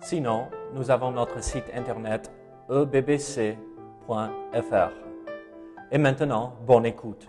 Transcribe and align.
Sinon, 0.00 0.46
nous 0.74 0.90
avons 0.90 1.10
notre 1.10 1.42
site 1.42 1.64
internet 1.74 2.30
ebbc.fr. 2.70 3.56
Et 5.90 5.98
maintenant, 5.98 6.54
bonne 6.66 6.86
écoute. 6.86 7.26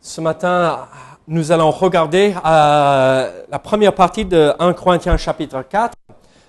Ce 0.00 0.20
matin, 0.20 0.86
nous 1.26 1.50
allons 1.50 1.72
regarder 1.72 2.32
euh, 2.44 3.44
la 3.50 3.58
première 3.58 3.92
partie 3.94 4.24
de 4.24 4.54
1 4.58 4.72
Corinthiens 4.74 5.16
chapitre 5.16 5.62
4. 5.68 5.94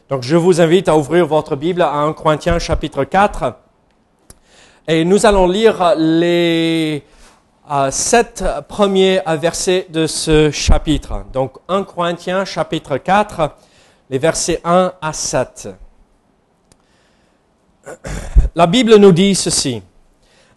Donc, 0.09 0.21
je 0.21 0.35
vous 0.35 0.61
invite 0.61 0.87
à 0.87 0.95
ouvrir 0.95 1.25
votre 1.25 1.55
Bible 1.55 1.81
à 1.81 1.93
1 1.93 2.13
Corinthiens 2.13 2.59
chapitre 2.59 3.03
4. 3.03 3.55
Et 4.87 5.05
nous 5.05 5.25
allons 5.25 5.47
lire 5.47 5.95
les 5.97 7.03
euh, 7.71 7.89
sept 7.89 8.43
premiers 8.67 9.21
versets 9.39 9.87
de 9.89 10.05
ce 10.05 10.51
chapitre. 10.51 11.25
Donc, 11.33 11.57
1 11.67 11.83
Corinthiens 11.83 12.45
chapitre 12.45 12.97
4 12.97 13.55
les 14.09 14.17
versets 14.17 14.59
1 14.63 14.93
à 15.01 15.13
7. 15.13 15.69
La 18.55 18.67
Bible 18.67 18.95
nous 18.95 19.11
dit 19.11 19.35
ceci. 19.35 19.81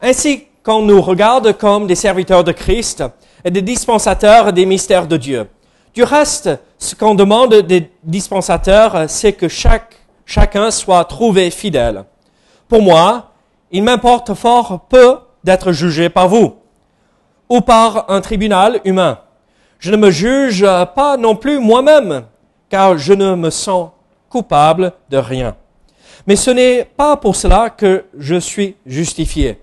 Ainsi 0.00 0.46
qu'on 0.62 0.82
nous 0.82 1.02
regarde 1.02 1.56
comme 1.56 1.86
des 1.86 1.94
serviteurs 1.94 2.44
de 2.44 2.52
Christ 2.52 3.04
et 3.44 3.50
des 3.50 3.62
dispensateurs 3.62 4.52
des 4.52 4.66
mystères 4.66 5.06
de 5.06 5.16
Dieu. 5.16 5.48
Du 5.94 6.02
reste, 6.02 6.50
ce 6.78 6.94
qu'on 6.94 7.14
demande 7.14 7.54
des 7.54 7.90
dispensateurs, 8.02 9.04
c'est 9.08 9.34
que 9.34 9.48
chacun 9.48 10.70
soit 10.70 11.04
trouvé 11.04 11.50
fidèle. 11.50 12.04
Pour 12.68 12.80
moi, 12.80 13.32
il 13.70 13.82
m'importe 13.82 14.34
fort 14.34 14.86
peu 14.88 15.18
d'être 15.44 15.72
jugé 15.72 16.08
par 16.08 16.28
vous 16.28 16.54
ou 17.48 17.60
par 17.60 18.10
un 18.10 18.20
tribunal 18.20 18.80
humain. 18.84 19.18
Je 19.78 19.90
ne 19.90 19.96
me 19.96 20.10
juge 20.10 20.64
pas 20.94 21.16
non 21.18 21.36
plus 21.36 21.58
moi-même, 21.58 22.24
car 22.72 22.96
je 22.96 23.12
ne 23.12 23.34
me 23.34 23.50
sens 23.50 23.90
coupable 24.30 24.94
de 25.10 25.18
rien. 25.18 25.56
Mais 26.26 26.36
ce 26.36 26.50
n'est 26.50 26.86
pas 26.86 27.18
pour 27.18 27.36
cela 27.36 27.68
que 27.68 28.06
je 28.16 28.36
suis 28.36 28.76
justifié. 28.86 29.58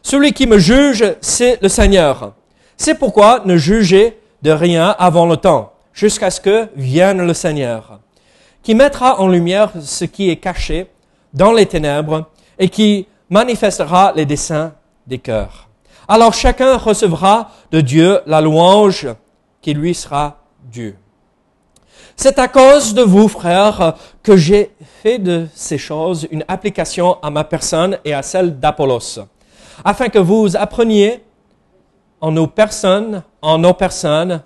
Celui 0.00 0.32
qui 0.32 0.46
me 0.46 0.58
juge, 0.58 1.04
c'est 1.20 1.60
le 1.60 1.68
Seigneur. 1.68 2.32
C'est 2.78 2.94
pourquoi 2.94 3.42
ne 3.44 3.58
jugez 3.58 4.18
de 4.40 4.50
rien 4.50 4.96
avant 4.98 5.26
le 5.26 5.36
temps, 5.36 5.74
jusqu'à 5.92 6.30
ce 6.30 6.40
que 6.40 6.68
vienne 6.74 7.26
le 7.26 7.34
Seigneur, 7.34 8.00
qui 8.62 8.74
mettra 8.74 9.20
en 9.20 9.28
lumière 9.28 9.70
ce 9.82 10.06
qui 10.06 10.30
est 10.30 10.36
caché 10.36 10.86
dans 11.34 11.52
les 11.52 11.66
ténèbres 11.66 12.30
et 12.58 12.70
qui 12.70 13.08
manifestera 13.28 14.14
les 14.16 14.24
desseins 14.24 14.72
des 15.06 15.18
cœurs. 15.18 15.68
Alors 16.08 16.32
chacun 16.32 16.78
recevra 16.78 17.50
de 17.70 17.82
Dieu 17.82 18.20
la 18.24 18.40
louange 18.40 19.06
qui 19.60 19.74
lui 19.74 19.94
sera 19.94 20.38
due. 20.62 20.96
C'est 22.20 22.40
à 22.40 22.48
cause 22.48 22.94
de 22.94 23.02
vous, 23.02 23.28
frères, 23.28 23.94
que 24.24 24.36
j'ai 24.36 24.72
fait 25.02 25.20
de 25.20 25.46
ces 25.54 25.78
choses 25.78 26.26
une 26.32 26.44
application 26.48 27.16
à 27.22 27.30
ma 27.30 27.44
personne 27.44 27.96
et 28.04 28.12
à 28.12 28.22
celle 28.22 28.58
d'Apollos, 28.58 29.20
afin 29.84 30.08
que 30.08 30.18
vous 30.18 30.56
appreniez 30.56 31.22
en 32.20 32.32
nos 32.32 32.48
personnes, 32.48 33.22
en 33.40 33.58
nos 33.58 33.72
personnes, 33.72 34.42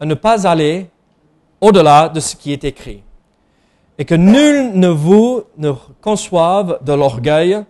à 0.00 0.06
ne 0.06 0.14
pas 0.14 0.48
aller 0.48 0.88
au-delà 1.60 2.08
de 2.08 2.20
ce 2.20 2.34
qui 2.34 2.54
est 2.54 2.64
écrit, 2.64 3.02
et 3.98 4.06
que 4.06 4.14
nul 4.14 4.70
ne 4.72 4.88
vous 4.88 5.42
ne 5.58 5.72
conçoive 6.00 6.78
de 6.80 6.94
l'orgueil 6.94 7.62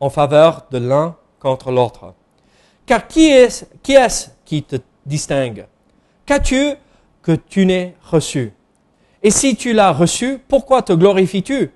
en 0.00 0.10
faveur 0.10 0.66
de 0.72 0.78
l'un 0.78 1.14
contre 1.38 1.70
l'autre. 1.70 2.14
Car 2.84 3.06
qui 3.06 3.28
est-ce 3.28 3.64
qui, 3.80 3.94
est 3.94 4.34
qui 4.44 4.64
te 4.64 4.74
distingue? 5.06 5.68
Qu'as-tu 6.26 6.74
que 7.22 7.36
tu 7.36 7.64
n'aies 7.64 7.94
reçu? 8.02 8.54
Et 9.22 9.30
si 9.30 9.56
tu 9.56 9.72
l'as 9.72 9.92
reçu, 9.92 10.40
pourquoi 10.48 10.82
te 10.82 10.92
glorifies-tu 10.92 11.72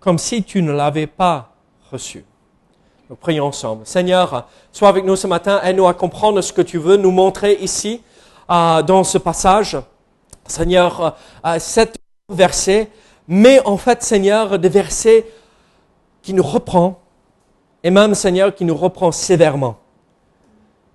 comme 0.00 0.18
si 0.18 0.42
tu 0.42 0.62
ne 0.62 0.72
l'avais 0.72 1.06
pas 1.06 1.52
reçu? 1.90 2.24
Nous 3.08 3.16
prions 3.16 3.46
ensemble. 3.46 3.86
Seigneur, 3.86 4.48
sois 4.72 4.88
avec 4.88 5.04
nous 5.04 5.14
ce 5.14 5.26
matin, 5.26 5.60
aide-nous 5.62 5.86
à 5.86 5.94
comprendre 5.94 6.40
ce 6.40 6.52
que 6.52 6.62
tu 6.62 6.78
veux 6.78 6.96
nous 6.96 7.10
montrer 7.10 7.54
ici, 7.60 8.02
euh, 8.50 8.82
dans 8.82 9.04
ce 9.04 9.18
passage. 9.18 9.76
Seigneur, 10.46 11.16
euh, 11.44 11.58
sept 11.58 11.96
versets, 12.28 12.90
mais 13.28 13.60
en 13.64 13.76
fait, 13.76 14.02
Seigneur, 14.02 14.58
des 14.58 14.68
versets 14.68 15.26
qui 16.22 16.34
nous 16.34 16.42
reprend, 16.42 17.00
et 17.84 17.90
même, 17.90 18.14
Seigneur, 18.14 18.54
qui 18.54 18.64
nous 18.64 18.74
reprend 18.74 19.12
sévèrement. 19.12 19.76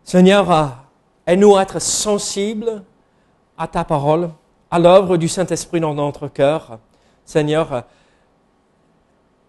Seigneur, 0.03 0.51
euh, 0.51 0.66
aide-nous 1.28 1.56
à 1.56 1.61
être 1.61 1.79
sensibles 1.79 2.84
à 3.57 3.67
ta 3.67 3.85
parole 3.85 4.31
à 4.72 4.80
l'œuvre 4.80 5.18
du 5.18 5.28
Saint-Esprit 5.28 5.82
dans 5.82 5.94
notre 5.94 6.30
cœur. 6.30 6.80
Seigneur, 7.26 7.84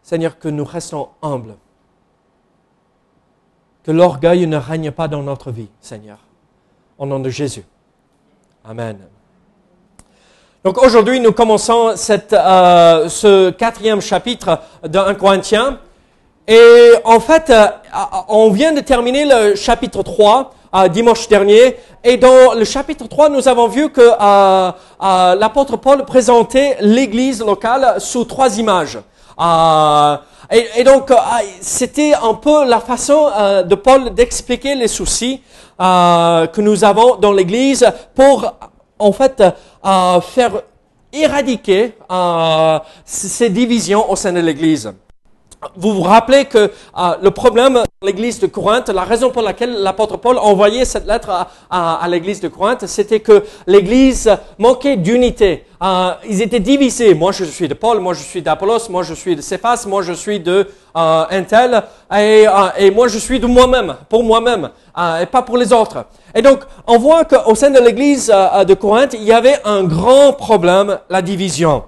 Seigneur, 0.03 0.39
que 0.39 0.49
nous 0.49 0.65
restons 0.65 1.09
humbles. 1.23 1.57
Que 3.85 3.93
l'orgueil 3.93 4.47
ne 4.47 4.57
règne 4.57 4.91
pas 4.91 5.09
dans 5.09 5.23
notre 5.23 5.53
vie, 5.53 5.69
Seigneur. 5.81 6.19
Au 6.99 7.07
nom 7.07 7.21
de 7.21 7.31
Jésus. 7.31 7.65
Amen. 8.65 8.99
Donc 10.65 10.79
aujourd'hui, 10.79 11.19
nous 11.19 11.33
commençons 11.33 11.89
euh, 11.89 13.09
ce 13.09 13.51
quatrième 13.51 14.01
chapitre 14.01 14.61
de 14.87 14.99
1 14.99 15.15
Corinthiens. 15.15 15.81
Et 16.47 16.93
en 17.05 17.19
fait, 17.19 17.51
euh, 17.51 17.67
on 18.29 18.51
vient 18.51 18.73
de 18.73 18.81
terminer 18.81 19.25
le 19.25 19.57
chapitre 19.57 20.03
3 20.03 20.53
dimanche 20.93 21.29
dernier. 21.29 21.77
Et 22.05 22.17
dans 22.17 22.55
le 22.55 22.65
chapitre 22.65 23.07
3, 23.07 23.29
nous 23.29 23.47
avons 23.47 23.69
vu 23.69 23.91
que 23.91 24.01
euh, 24.01 24.73
euh, 25.03 25.35
l'apôtre 25.35 25.77
Paul 25.77 26.05
présentait 26.05 26.77
l'église 26.81 27.41
locale 27.45 27.97
sous 28.01 28.25
trois 28.25 28.59
images. 28.59 28.99
Euh, 29.41 30.17
et, 30.51 30.67
et, 30.77 30.85
donc, 30.85 31.13
c'était 31.61 32.15
un 32.15 32.35
peu 32.35 32.67
la 32.67 32.81
façon 32.81 33.31
de 33.65 33.75
Paul 33.75 34.13
d'expliquer 34.13 34.75
les 34.75 34.89
soucis 34.89 35.43
que 35.79 36.61
nous 36.61 36.85
avons 36.85 37.17
dans 37.17 37.33
l'église 37.33 37.87
pour, 38.15 38.53
en 38.99 39.13
fait, 39.13 39.43
faire 40.23 40.63
éradiquer 41.11 41.95
ces 43.07 43.49
divisions 43.49 44.11
au 44.11 44.17
sein 44.17 44.33
de 44.33 44.41
l'église. 44.41 44.93
Vous 45.77 45.93
vous 45.95 46.03
rappelez 46.03 46.47
que 46.47 46.59
euh, 46.59 46.71
le 47.23 47.31
problème 47.31 47.75
de 47.75 48.07
l'église 48.07 48.41
de 48.41 48.49
Corinthe, 48.49 48.89
la 48.89 49.05
raison 49.05 49.31
pour 49.31 49.43
laquelle 49.43 49.73
l'apôtre 49.75 50.17
Paul 50.17 50.37
envoyait 50.39 50.85
cette 50.85 51.07
lettre 51.07 51.47
à, 51.71 52.05
l'église 52.09 52.41
de 52.41 52.49
Corinthe, 52.49 52.87
c'était 52.87 53.21
que 53.21 53.45
l'église 53.69 54.29
manquait 54.59 54.97
d'unité. 54.97 55.65
Euh, 55.81 56.15
ils 56.29 56.43
étaient 56.43 56.59
divisés. 56.59 57.15
Moi, 57.15 57.31
je 57.31 57.45
suis 57.45 57.69
de 57.69 57.75
Paul, 57.75 58.01
moi, 58.01 58.13
je 58.13 58.23
suis 58.23 58.43
d'Apollos, 58.43 58.89
moi, 58.91 59.05
je 59.05 59.15
suis 59.15 59.37
de 59.37 59.41
Cephas, 59.41 59.85
moi, 59.87 60.03
je 60.03 60.13
suis 60.15 60.41
de 60.41 60.67
euh, 60.97 61.25
Intel, 61.31 61.85
et, 62.13 62.47
et, 62.79 62.91
moi, 62.91 63.07
je 63.07 63.19
suis 63.19 63.39
de 63.39 63.47
moi-même, 63.47 63.95
pour 64.09 64.25
moi-même, 64.25 64.71
et 65.21 65.27
pas 65.27 65.43
pour 65.43 65.59
les 65.59 65.73
autres. 65.73 66.07
Et 66.35 66.43
donc, 66.43 66.61
on 66.89 66.99
voit 66.99 67.25
qu'au 67.25 67.55
sein 67.55 67.71
de 67.71 67.79
l'église 67.79 68.27
de 68.27 68.75
Corinthe, 68.75 69.15
il 69.15 69.23
y 69.23 69.33
avait 69.33 69.61
un 69.65 69.85
grand 69.85 70.33
problème, 70.33 70.99
la 71.09 71.23
division. 71.23 71.85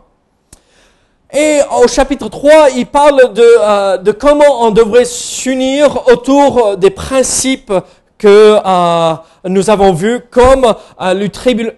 Et 1.32 1.60
au 1.82 1.88
chapitre 1.88 2.28
3, 2.28 2.71
il 2.76 2.86
parle 2.86 3.32
de, 3.32 3.42
euh, 3.42 3.97
de 3.97 4.12
comment 4.12 4.62
on 4.66 4.71
devrait 4.71 5.04
s'unir 5.04 6.06
autour 6.09 6.76
des 6.76 6.91
principes 6.91 7.72
que 8.18 8.59
euh, 8.65 9.15
nous 9.44 9.71
avons 9.71 9.92
vus, 9.92 10.21
comme 10.30 10.65
euh, 10.65 11.15
le, 11.15 11.28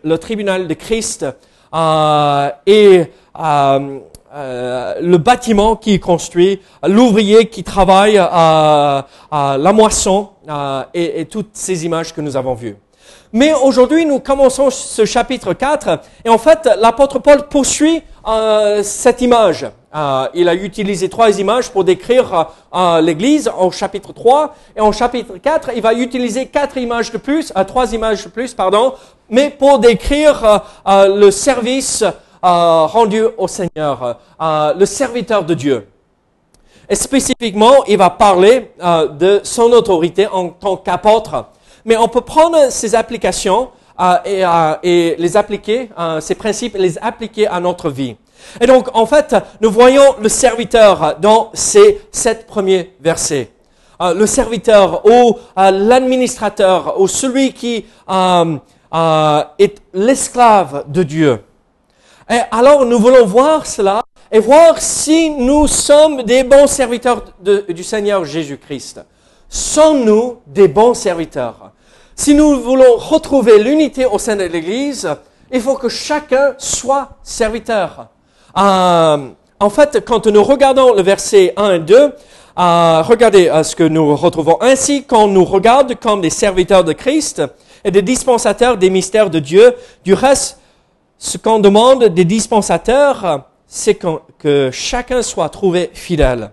le, 0.04 0.18
tribunal 0.18 0.68
de 0.68 0.74
Christ 0.74 1.26
euh, 1.74 2.50
et 2.66 3.04
le 3.34 5.16
bâtiment 5.16 5.76
qui 5.76 5.94
est 5.94 5.98
construit, 5.98 6.60
l'ouvrier 6.86 7.48
qui 7.48 7.64
travaille 7.64 8.14
la 8.14 9.72
moisson 9.74 10.30
et, 10.94 11.20
et 11.20 11.24
toutes 11.26 11.50
ces 11.54 11.84
images 11.84 12.14
que 12.14 12.20
nous 12.20 12.36
avons 12.36 12.54
vues. 12.54 12.76
Mais 13.32 13.52
aujourd'hui, 13.52 14.06
nous 14.06 14.20
commençons 14.20 14.70
ce 14.70 15.04
chapitre 15.04 15.52
4 15.52 16.00
et 16.24 16.28
en 16.28 16.38
fait, 16.38 16.68
l'apôtre 16.80 17.18
Paul 17.18 17.48
poursuit 17.48 18.02
euh, 18.28 18.82
cette 18.82 19.20
image. 19.20 19.66
Euh, 19.94 20.26
il 20.34 20.48
a 20.48 20.54
utilisé 20.54 21.08
trois 21.08 21.38
images 21.38 21.70
pour 21.70 21.84
décrire 21.84 22.48
euh, 22.74 23.00
l'Église 23.00 23.48
en 23.56 23.70
chapitre 23.70 24.12
3 24.12 24.54
et 24.76 24.80
en 24.80 24.90
chapitre 24.90 25.36
4, 25.38 25.70
il 25.76 25.80
va 25.80 25.94
utiliser 25.94 26.46
quatre 26.46 26.76
images 26.76 27.12
de 27.12 27.18
plus, 27.18 27.52
trois 27.68 27.92
images 27.92 28.24
de 28.24 28.28
plus, 28.28 28.52
pardon, 28.52 28.94
mais 29.30 29.50
pour 29.50 29.78
décrire 29.78 30.62
le 30.86 31.30
service 31.30 32.04
rendu 32.42 33.22
au 33.38 33.48
Seigneur, 33.48 34.18
le 34.40 34.84
serviteur 34.84 35.44
de 35.44 35.54
Dieu. 35.54 35.88
Et 36.88 36.94
spécifiquement, 36.94 37.84
il 37.86 37.96
va 37.96 38.10
parler 38.10 38.72
de 39.18 39.40
son 39.42 39.72
autorité 39.72 40.26
en 40.26 40.50
tant 40.50 40.76
qu'apôtre. 40.76 41.46
Mais 41.84 41.96
on 41.96 42.08
peut 42.08 42.20
prendre 42.20 42.70
ces 42.70 42.94
applications 42.94 43.70
et, 44.24 44.44
et, 44.82 45.16
les 45.18 45.36
appliquer, 45.36 45.90
ces 46.20 46.34
principes, 46.34 46.76
et 46.76 46.78
les 46.78 46.98
appliquer 46.98 47.46
à 47.46 47.60
notre 47.60 47.90
vie. 47.90 48.16
Et 48.60 48.66
donc, 48.66 48.88
en 48.94 49.06
fait, 49.06 49.34
nous 49.60 49.70
voyons 49.70 50.14
le 50.20 50.28
serviteur 50.28 51.16
dans 51.20 51.50
ces 51.54 52.00
sept 52.12 52.46
premiers 52.46 52.94
versets. 53.00 53.50
Euh, 54.00 54.12
le 54.12 54.26
serviteur 54.26 55.06
ou 55.06 55.38
euh, 55.58 55.70
l'administrateur 55.70 57.00
ou 57.00 57.08
celui 57.08 57.54
qui 57.54 57.86
euh, 58.10 58.58
est 59.58 59.80
l'esclave 59.94 60.84
de 60.88 61.02
Dieu. 61.02 61.42
Et 62.28 62.40
alors, 62.50 62.84
nous 62.84 62.98
voulons 62.98 63.24
voir 63.24 63.64
cela 63.64 64.02
et 64.30 64.38
voir 64.38 64.82
si 64.82 65.30
nous 65.30 65.66
sommes 65.66 66.24
des 66.24 66.44
bons 66.44 66.66
serviteurs 66.66 67.24
du 67.40 67.82
Seigneur 67.82 68.24
Jésus-Christ. 68.24 69.00
Sommes-nous 69.48 70.40
des 70.46 70.68
bons 70.68 70.92
serviteurs? 70.92 71.72
Si 72.18 72.34
nous 72.34 72.62
voulons 72.62 72.96
retrouver 72.96 73.62
l'unité 73.62 74.06
au 74.06 74.18
sein 74.18 74.36
de 74.36 74.44
l'Église, 74.44 75.06
il 75.52 75.60
faut 75.60 75.74
que 75.74 75.90
chacun 75.90 76.54
soit 76.56 77.10
serviteur. 77.22 78.08
Euh, 78.56 79.28
en 79.60 79.70
fait, 79.70 80.02
quand 80.02 80.26
nous 80.26 80.42
regardons 80.42 80.94
le 80.94 81.02
verset 81.02 81.52
1 81.58 81.74
et 81.74 81.78
2, 81.80 81.94
euh, 81.94 83.02
regardez 83.02 83.50
euh, 83.50 83.62
ce 83.62 83.76
que 83.76 83.84
nous 83.84 84.16
retrouvons. 84.16 84.56
Ainsi, 84.62 85.04
quand 85.04 85.28
nous 85.28 85.44
regarde 85.44 85.94
comme 85.96 86.22
des 86.22 86.30
serviteurs 86.30 86.84
de 86.84 86.94
Christ 86.94 87.42
et 87.84 87.90
des 87.90 88.02
dispensateurs 88.02 88.78
des 88.78 88.88
mystères 88.88 89.28
de 89.28 89.38
Dieu, 89.38 89.74
du 90.02 90.14
reste, 90.14 90.58
ce 91.18 91.36
qu'on 91.36 91.58
demande 91.58 92.04
des 92.04 92.24
dispensateurs, 92.24 93.44
c'est 93.66 93.98
que 94.38 94.70
chacun 94.72 95.20
soit 95.20 95.50
trouvé 95.50 95.90
fidèle. 95.92 96.50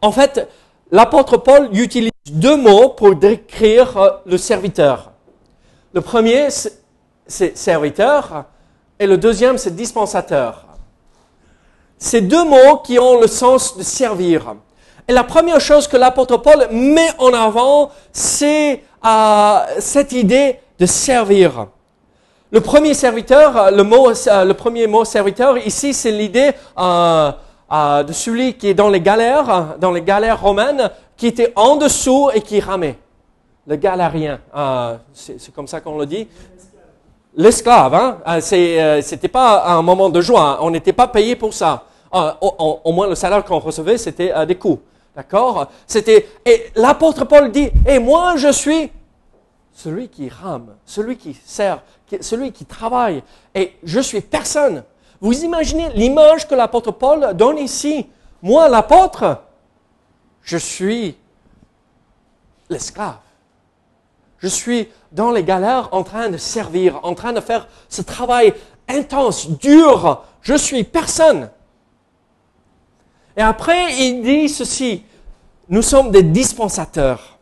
En 0.00 0.12
fait, 0.12 0.48
l'apôtre 0.92 1.36
Paul 1.36 1.68
utilise 1.72 2.11
deux 2.30 2.56
mots 2.56 2.90
pour 2.90 3.16
décrire 3.16 4.20
le 4.26 4.38
serviteur. 4.38 5.12
Le 5.92 6.00
premier, 6.00 6.48
c'est 7.26 7.56
serviteur, 7.56 8.44
et 8.98 9.06
le 9.06 9.16
deuxième, 9.18 9.58
c'est 9.58 9.74
dispensateur. 9.74 10.66
C'est 11.98 12.20
deux 12.20 12.44
mots 12.44 12.78
qui 12.84 12.98
ont 12.98 13.20
le 13.20 13.26
sens 13.26 13.76
de 13.76 13.82
servir. 13.82 14.54
Et 15.08 15.12
la 15.12 15.24
première 15.24 15.60
chose 15.60 15.88
que 15.88 15.96
l'apôtre 15.96 16.36
Paul 16.36 16.68
met 16.70 17.10
en 17.18 17.32
avant, 17.32 17.90
c'est 18.12 18.82
euh, 19.04 19.58
cette 19.78 20.12
idée 20.12 20.58
de 20.78 20.86
servir. 20.86 21.66
Le 22.52 22.60
premier 22.60 22.94
serviteur, 22.94 23.70
le, 23.72 23.82
mot, 23.82 24.10
euh, 24.10 24.54
premier 24.54 24.86
mot 24.86 25.04
serviteur, 25.04 25.58
ici, 25.58 25.94
c'est 25.94 26.12
l'idée 26.12 26.52
euh, 26.78 27.32
de 28.02 28.12
celui 28.12 28.54
qui 28.54 28.68
est 28.68 28.74
dans 28.74 28.90
les 28.90 29.00
galères, 29.00 29.76
dans 29.80 29.90
les 29.90 30.02
galères 30.02 30.40
romaines, 30.40 30.90
qui 31.16 31.26
était 31.26 31.52
en 31.56 31.76
dessous 31.76 32.30
et 32.34 32.40
qui 32.40 32.60
ramait. 32.60 32.98
Le 33.66 33.76
galérien, 33.76 34.40
c'est 35.12 35.54
comme 35.54 35.68
ça 35.68 35.80
qu'on 35.80 35.98
le 35.98 36.06
dit. 36.06 36.26
L'esclave, 37.34 37.94
hein? 37.94 38.40
c'était 38.40 39.28
pas 39.28 39.64
un 39.66 39.82
moment 39.82 40.10
de 40.10 40.20
joie, 40.20 40.58
on 40.60 40.70
n'était 40.70 40.92
pas 40.92 41.08
payé 41.08 41.36
pour 41.36 41.54
ça. 41.54 41.84
Ah, 42.14 42.36
au, 42.42 42.92
moins 42.92 43.08
le 43.08 43.14
salaire 43.14 43.42
qu'on 43.42 43.58
recevait, 43.58 43.96
c'était 43.96 44.32
euh, 44.34 44.44
des 44.44 44.56
coups. 44.56 44.82
D'accord? 45.16 45.68
C'était 45.86 46.28
et 46.44 46.66
l'apôtre 46.74 47.24
Paul 47.24 47.50
dit 47.50 47.70
"Et 47.86 47.98
moi 47.98 48.36
je 48.36 48.52
suis 48.52 48.90
celui 49.72 50.08
qui 50.08 50.28
rame, 50.28 50.74
celui 50.84 51.16
qui 51.16 51.34
sert, 51.46 51.82
celui 52.20 52.52
qui 52.52 52.66
travaille 52.66 53.22
et 53.54 53.76
je 53.82 54.00
suis 54.00 54.20
personne." 54.20 54.84
Vous 55.22 55.42
imaginez 55.42 55.88
l'image 55.94 56.46
que 56.46 56.54
l'apôtre 56.54 56.90
Paul 56.90 57.34
donne 57.34 57.58
ici 57.58 58.06
Moi 58.42 58.68
l'apôtre, 58.68 59.38
je 60.42 60.56
suis 60.56 61.16
l'esclave. 62.68 63.18
Je 64.38 64.48
suis 64.48 64.88
dans 65.12 65.30
les 65.30 65.44
galères 65.44 65.88
en 65.92 66.02
train 66.02 66.28
de 66.28 66.36
servir, 66.36 67.00
en 67.04 67.14
train 67.14 67.32
de 67.32 67.40
faire 67.40 67.68
ce 67.88 68.02
travail 68.02 68.54
intense, 68.88 69.48
dur. 69.50 70.22
Je 70.40 70.54
suis 70.54 70.82
personne. 70.82 71.48
Et 73.36 73.42
après, 73.42 73.94
il 73.94 74.22
dit 74.22 74.48
ceci, 74.48 75.04
nous 75.68 75.82
sommes 75.82 76.10
des 76.10 76.24
dispensateurs. 76.24 77.38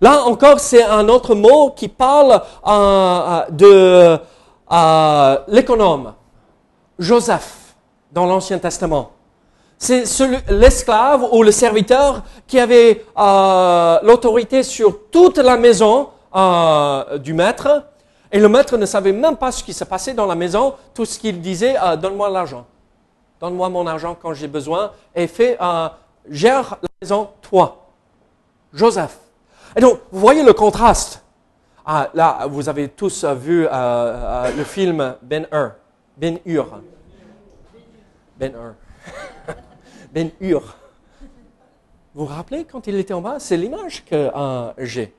Là 0.00 0.22
encore, 0.24 0.60
c'est 0.60 0.84
un 0.84 1.08
autre 1.08 1.34
mot 1.34 1.70
qui 1.70 1.88
parle 1.88 2.42
euh, 2.66 3.50
de 3.50 4.18
euh, 4.70 5.38
l'économe, 5.48 6.14
Joseph, 6.98 7.74
dans 8.12 8.26
l'Ancien 8.26 8.58
Testament. 8.58 9.15
C'est 9.78 10.04
l'esclave 10.48 11.26
ou 11.32 11.42
le 11.42 11.52
serviteur 11.52 12.22
qui 12.46 12.58
avait 12.58 13.04
euh, 13.18 13.98
l'autorité 14.02 14.62
sur 14.62 15.10
toute 15.10 15.38
la 15.38 15.56
maison 15.56 16.10
du 17.20 17.32
maître, 17.32 17.84
et 18.30 18.38
le 18.38 18.48
maître 18.48 18.76
ne 18.76 18.84
savait 18.84 19.12
même 19.12 19.36
pas 19.36 19.50
ce 19.50 19.64
qui 19.64 19.72
se 19.72 19.84
passait 19.84 20.12
dans 20.12 20.26
la 20.26 20.34
maison, 20.34 20.74
tout 20.92 21.06
ce 21.06 21.18
qu'il 21.18 21.40
disait, 21.40 21.76
donne-moi 21.98 22.28
l'argent 22.28 22.66
donne-moi 23.40 23.68
mon 23.68 23.86
argent 23.86 24.16
quand 24.20 24.34
j'ai 24.34 24.48
besoin, 24.48 24.92
et 25.14 25.26
fais, 25.26 25.56
euh, 25.60 25.88
gère 26.28 26.78
la 26.82 26.88
maison, 27.00 27.30
toi. 27.42 27.86
Joseph. 28.72 29.18
Et 29.76 29.80
donc, 29.80 30.00
vous 30.10 30.20
voyez 30.20 30.42
le 30.42 30.52
contraste. 30.52 31.22
Ah, 31.84 32.08
là, 32.14 32.46
vous 32.48 32.68
avez 32.68 32.88
tous 32.88 33.24
vu 33.24 33.66
euh, 33.66 33.70
euh, 33.72 34.50
le 34.56 34.64
film 34.64 35.14
Ben 35.22 35.46
Hur. 35.52 35.72
Ben 36.16 36.38
Hur. 36.44 36.80
Ben 38.38 38.52
Hur. 38.52 38.74
Ben 40.16 40.30
Hur. 40.40 40.62
Vous 42.14 42.24
vous 42.24 42.32
rappelez 42.32 42.64
quand 42.64 42.86
il 42.86 42.96
était 42.96 43.12
en 43.12 43.20
bas? 43.20 43.36
C'est 43.38 43.58
l'image 43.58 44.02
que 44.06 44.30
j'ai. 44.78 45.12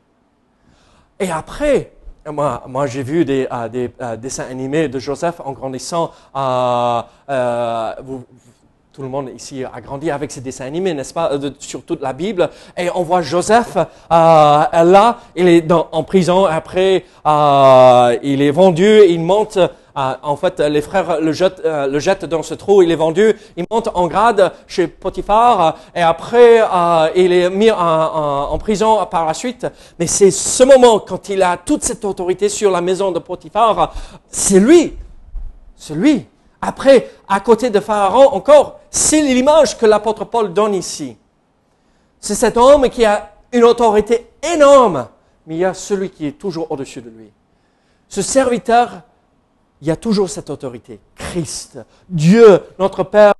Et 1.19 1.29
après, 1.29 1.91
moi, 2.31 2.87
j'ai 2.87 3.03
vu 3.03 3.23
des, 3.23 3.47
euh, 3.51 3.87
euh, 4.01 4.15
dessins 4.17 4.45
animés 4.49 4.87
de 4.87 4.97
Joseph 4.97 5.39
en 5.45 5.51
grandissant. 5.51 6.09
Euh, 6.35 7.93
tout 8.91 9.03
le 9.03 9.07
monde 9.07 9.29
ici 9.35 9.63
a 9.63 9.79
grandi 9.81 10.09
avec 10.09 10.31
ces 10.31 10.41
dessins 10.41 10.65
animés, 10.65 10.95
n'est-ce 10.95 11.13
pas, 11.13 11.29
sur 11.59 11.83
toute 11.83 12.01
la 12.01 12.13
Bible. 12.13 12.49
Et 12.75 12.89
on 12.95 13.03
voit 13.03 13.21
Joseph 13.21 13.77
là, 14.09 15.19
il 15.35 15.47
est 15.47 15.71
en 15.71 16.03
prison. 16.03 16.45
Après, 16.45 17.05
il 18.23 18.41
est 18.41 18.51
vendu, 18.51 19.01
il 19.07 19.21
monte 19.21 19.59
en 19.97 20.35
fait, 20.35 20.59
les 20.59 20.81
frères 20.81 21.19
le 21.21 21.31
jettent, 21.31 21.61
euh, 21.65 21.87
le 21.87 21.97
jettent 21.97 22.25
dans 22.25 22.43
ce 22.43 22.53
trou, 22.53 22.83
il 22.83 22.91
est 22.91 22.95
vendu, 22.95 23.35
il 23.55 23.65
monte 23.69 23.89
en 23.95 24.07
grade 24.07 24.53
chez 24.67 24.87
Potiphar, 24.87 25.75
et 25.95 26.01
après, 26.01 26.61
euh, 26.61 27.09
il 27.15 27.33
est 27.33 27.49
mis 27.49 27.71
en, 27.71 28.57
prison 28.59 29.05
par 29.09 29.25
la 29.25 29.33
suite. 29.33 29.65
Mais 29.97 30.05
c'est 30.05 30.29
ce 30.29 30.63
moment, 30.63 30.99
quand 30.99 31.29
il 31.29 31.41
a 31.41 31.57
toute 31.57 31.83
cette 31.83 32.05
autorité 32.05 32.47
sur 32.47 32.69
la 32.69 32.81
maison 32.81 33.11
de 33.11 33.19
Potiphar, 33.19 33.93
c'est 34.29 34.59
lui, 34.59 34.95
c'est 35.75 35.95
lui. 35.95 36.27
Après, 36.61 37.09
à 37.27 37.39
côté 37.39 37.69
de 37.69 37.79
Pharaon 37.79 38.29
encore, 38.33 38.79
c'est 38.91 39.21
l'image 39.21 39.77
que 39.77 39.85
l'apôtre 39.85 40.25
Paul 40.25 40.53
donne 40.53 40.75
ici. 40.75 41.17
C'est 42.19 42.35
cet 42.35 42.57
homme 42.57 42.89
qui 42.89 43.05
a 43.05 43.31
une 43.51 43.63
autorité 43.63 44.27
énorme, 44.53 45.07
mais 45.45 45.55
il 45.55 45.59
y 45.59 45.65
a 45.65 45.73
celui 45.73 46.09
qui 46.09 46.27
est 46.27 46.31
toujours 46.33 46.71
au-dessus 46.71 47.01
de 47.01 47.09
lui. 47.09 47.31
Ce 48.09 48.21
serviteur 48.21 49.01
il 49.81 49.87
y 49.87 49.91
a 49.91 49.95
toujours 49.95 50.29
cette 50.29 50.49
autorité. 50.49 50.99
Christ, 51.15 51.79
Dieu, 52.09 52.61
notre 52.79 53.03
Père, 53.03 53.33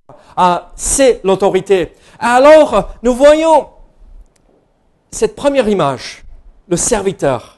c'est 0.76 1.22
l'autorité. 1.24 1.94
Alors, 2.20 2.90
nous 3.04 3.14
voyons 3.14 3.68
cette 5.12 5.36
première 5.36 5.68
image, 5.68 6.24
le 6.68 6.78
serviteur. 6.78 7.58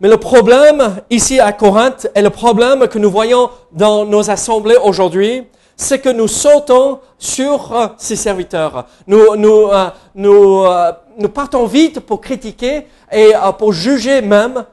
Mais 0.00 0.08
le 0.08 0.16
problème 0.16 1.02
ici 1.10 1.40
à 1.40 1.52
Corinthe 1.52 2.06
et 2.14 2.22
le 2.22 2.30
problème 2.30 2.88
que 2.88 2.98
nous 2.98 3.10
voyons 3.10 3.50
dans 3.72 4.06
nos 4.06 4.30
assemblées 4.30 4.78
aujourd'hui, 4.82 5.46
c'est 5.76 5.98
que 5.98 6.08
nous 6.10 6.28
sautons 6.28 7.00
sur 7.18 7.74
euh, 7.74 7.86
ces 7.96 8.16
serviteurs. 8.16 8.86
Euh, 9.08 9.90
euh, 10.16 10.92
nous 11.18 11.28
partons 11.28 11.66
vite 11.66 12.00
pour 12.00 12.20
critiquer 12.20 12.86
et 13.10 13.32
pour 13.58 13.72
juger 13.72 14.20
même 14.20 14.64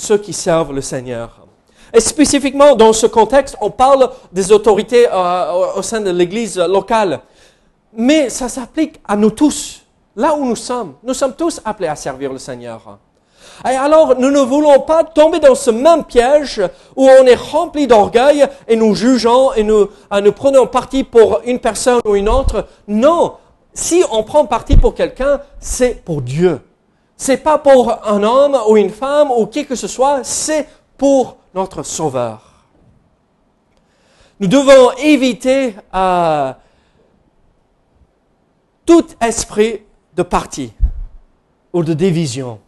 ceux 0.00 0.18
qui 0.18 0.32
servent 0.32 0.72
le 0.72 0.80
Seigneur. 0.80 1.40
Et 1.92 2.00
spécifiquement 2.00 2.74
dans 2.74 2.92
ce 2.92 3.06
contexte, 3.06 3.56
on 3.60 3.70
parle 3.70 4.10
des 4.32 4.52
autorités 4.52 5.06
euh, 5.12 5.74
au 5.76 5.82
sein 5.82 6.00
de 6.00 6.10
l'Église 6.10 6.58
locale. 6.58 7.20
Mais 7.92 8.30
ça 8.30 8.48
s'applique 8.48 9.00
à 9.06 9.16
nous 9.16 9.30
tous, 9.30 9.82
là 10.16 10.34
où 10.34 10.44
nous 10.44 10.56
sommes. 10.56 10.94
Nous 11.02 11.14
sommes 11.14 11.34
tous 11.34 11.60
appelés 11.64 11.88
à 11.88 11.96
servir 11.96 12.32
le 12.32 12.38
Seigneur. 12.38 12.98
Et 13.68 13.74
alors, 13.74 14.18
nous 14.18 14.30
ne 14.30 14.40
voulons 14.40 14.80
pas 14.80 15.04
tomber 15.04 15.40
dans 15.40 15.54
ce 15.54 15.70
même 15.70 16.04
piège 16.04 16.62
où 16.96 17.06
on 17.06 17.26
est 17.26 17.34
rempli 17.34 17.86
d'orgueil 17.86 18.46
et 18.68 18.76
nous 18.76 18.94
jugeons 18.94 19.52
et 19.54 19.64
nous, 19.64 19.88
euh, 20.12 20.20
nous 20.22 20.32
prenons 20.32 20.66
parti 20.66 21.04
pour 21.04 21.40
une 21.44 21.58
personne 21.58 22.00
ou 22.06 22.14
une 22.14 22.28
autre. 22.28 22.66
Non, 22.88 23.34
si 23.74 24.02
on 24.12 24.22
prend 24.22 24.46
parti 24.46 24.76
pour 24.76 24.94
quelqu'un, 24.94 25.40
c'est 25.58 26.02
pour 26.04 26.22
Dieu. 26.22 26.60
C'est 27.20 27.36
pas 27.36 27.58
pour 27.58 27.92
un 28.08 28.22
homme 28.22 28.58
ou 28.66 28.78
une 28.78 28.88
femme 28.88 29.30
ou 29.30 29.44
qui 29.44 29.66
que 29.66 29.74
ce 29.74 29.86
soit, 29.86 30.24
c'est 30.24 30.66
pour 30.96 31.36
notre 31.54 31.82
Sauveur. 31.82 32.64
Nous 34.40 34.46
devons 34.46 34.92
éviter 34.92 35.74
euh, 35.94 36.54
tout 38.86 39.04
esprit 39.20 39.82
de 40.16 40.22
parti 40.22 40.72
ou 41.74 41.84
de 41.84 41.92
division. 41.92 42.58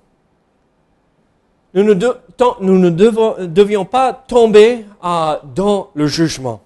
Nous 1.73 1.83
ne, 1.85 2.91
devions 3.47 3.87
pas 3.87 4.13
tomber 4.13 4.85
euh, 5.03 5.39
dans 5.55 5.89
le 5.95 6.07
jugement. 6.07 6.61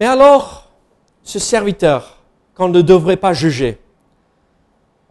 Mais 0.00 0.06
alors, 0.06 0.70
ce 1.22 1.38
serviteur 1.38 2.16
qu'on 2.54 2.68
ne 2.68 2.80
devrait 2.80 3.18
pas 3.18 3.34
juger, 3.34 3.83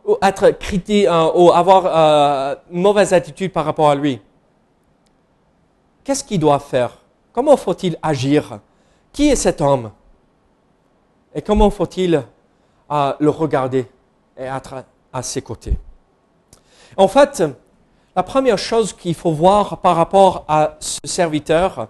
ou 0.05 0.17
être 0.21 0.51
critique, 0.51 1.07
euh, 1.07 1.31
ou 1.35 1.51
avoir 1.51 1.85
euh, 1.85 2.55
une 2.71 2.81
mauvaise 2.81 3.13
attitude 3.13 3.51
par 3.51 3.65
rapport 3.65 3.89
à 3.89 3.95
lui, 3.95 4.21
qu'est-ce 6.03 6.23
qu'il 6.23 6.39
doit 6.39 6.59
faire? 6.59 6.97
Comment 7.31 7.57
faut-il 7.57 7.97
agir? 8.01 8.59
Qui 9.11 9.29
est 9.29 9.35
cet 9.35 9.61
homme? 9.61 9.91
Et 11.33 11.41
comment 11.41 11.69
faut-il 11.69 12.23
euh, 12.91 13.13
le 13.19 13.29
regarder 13.29 13.87
et 14.37 14.43
être 14.43 14.83
à 15.11 15.23
ses 15.23 15.41
côtés? 15.41 15.77
En 16.95 17.07
fait, 17.07 17.43
la 18.15 18.23
première 18.23 18.57
chose 18.57 18.93
qu'il 18.93 19.15
faut 19.15 19.31
voir 19.31 19.79
par 19.79 19.95
rapport 19.95 20.45
à 20.47 20.75
ce 20.79 20.99
serviteur, 21.05 21.87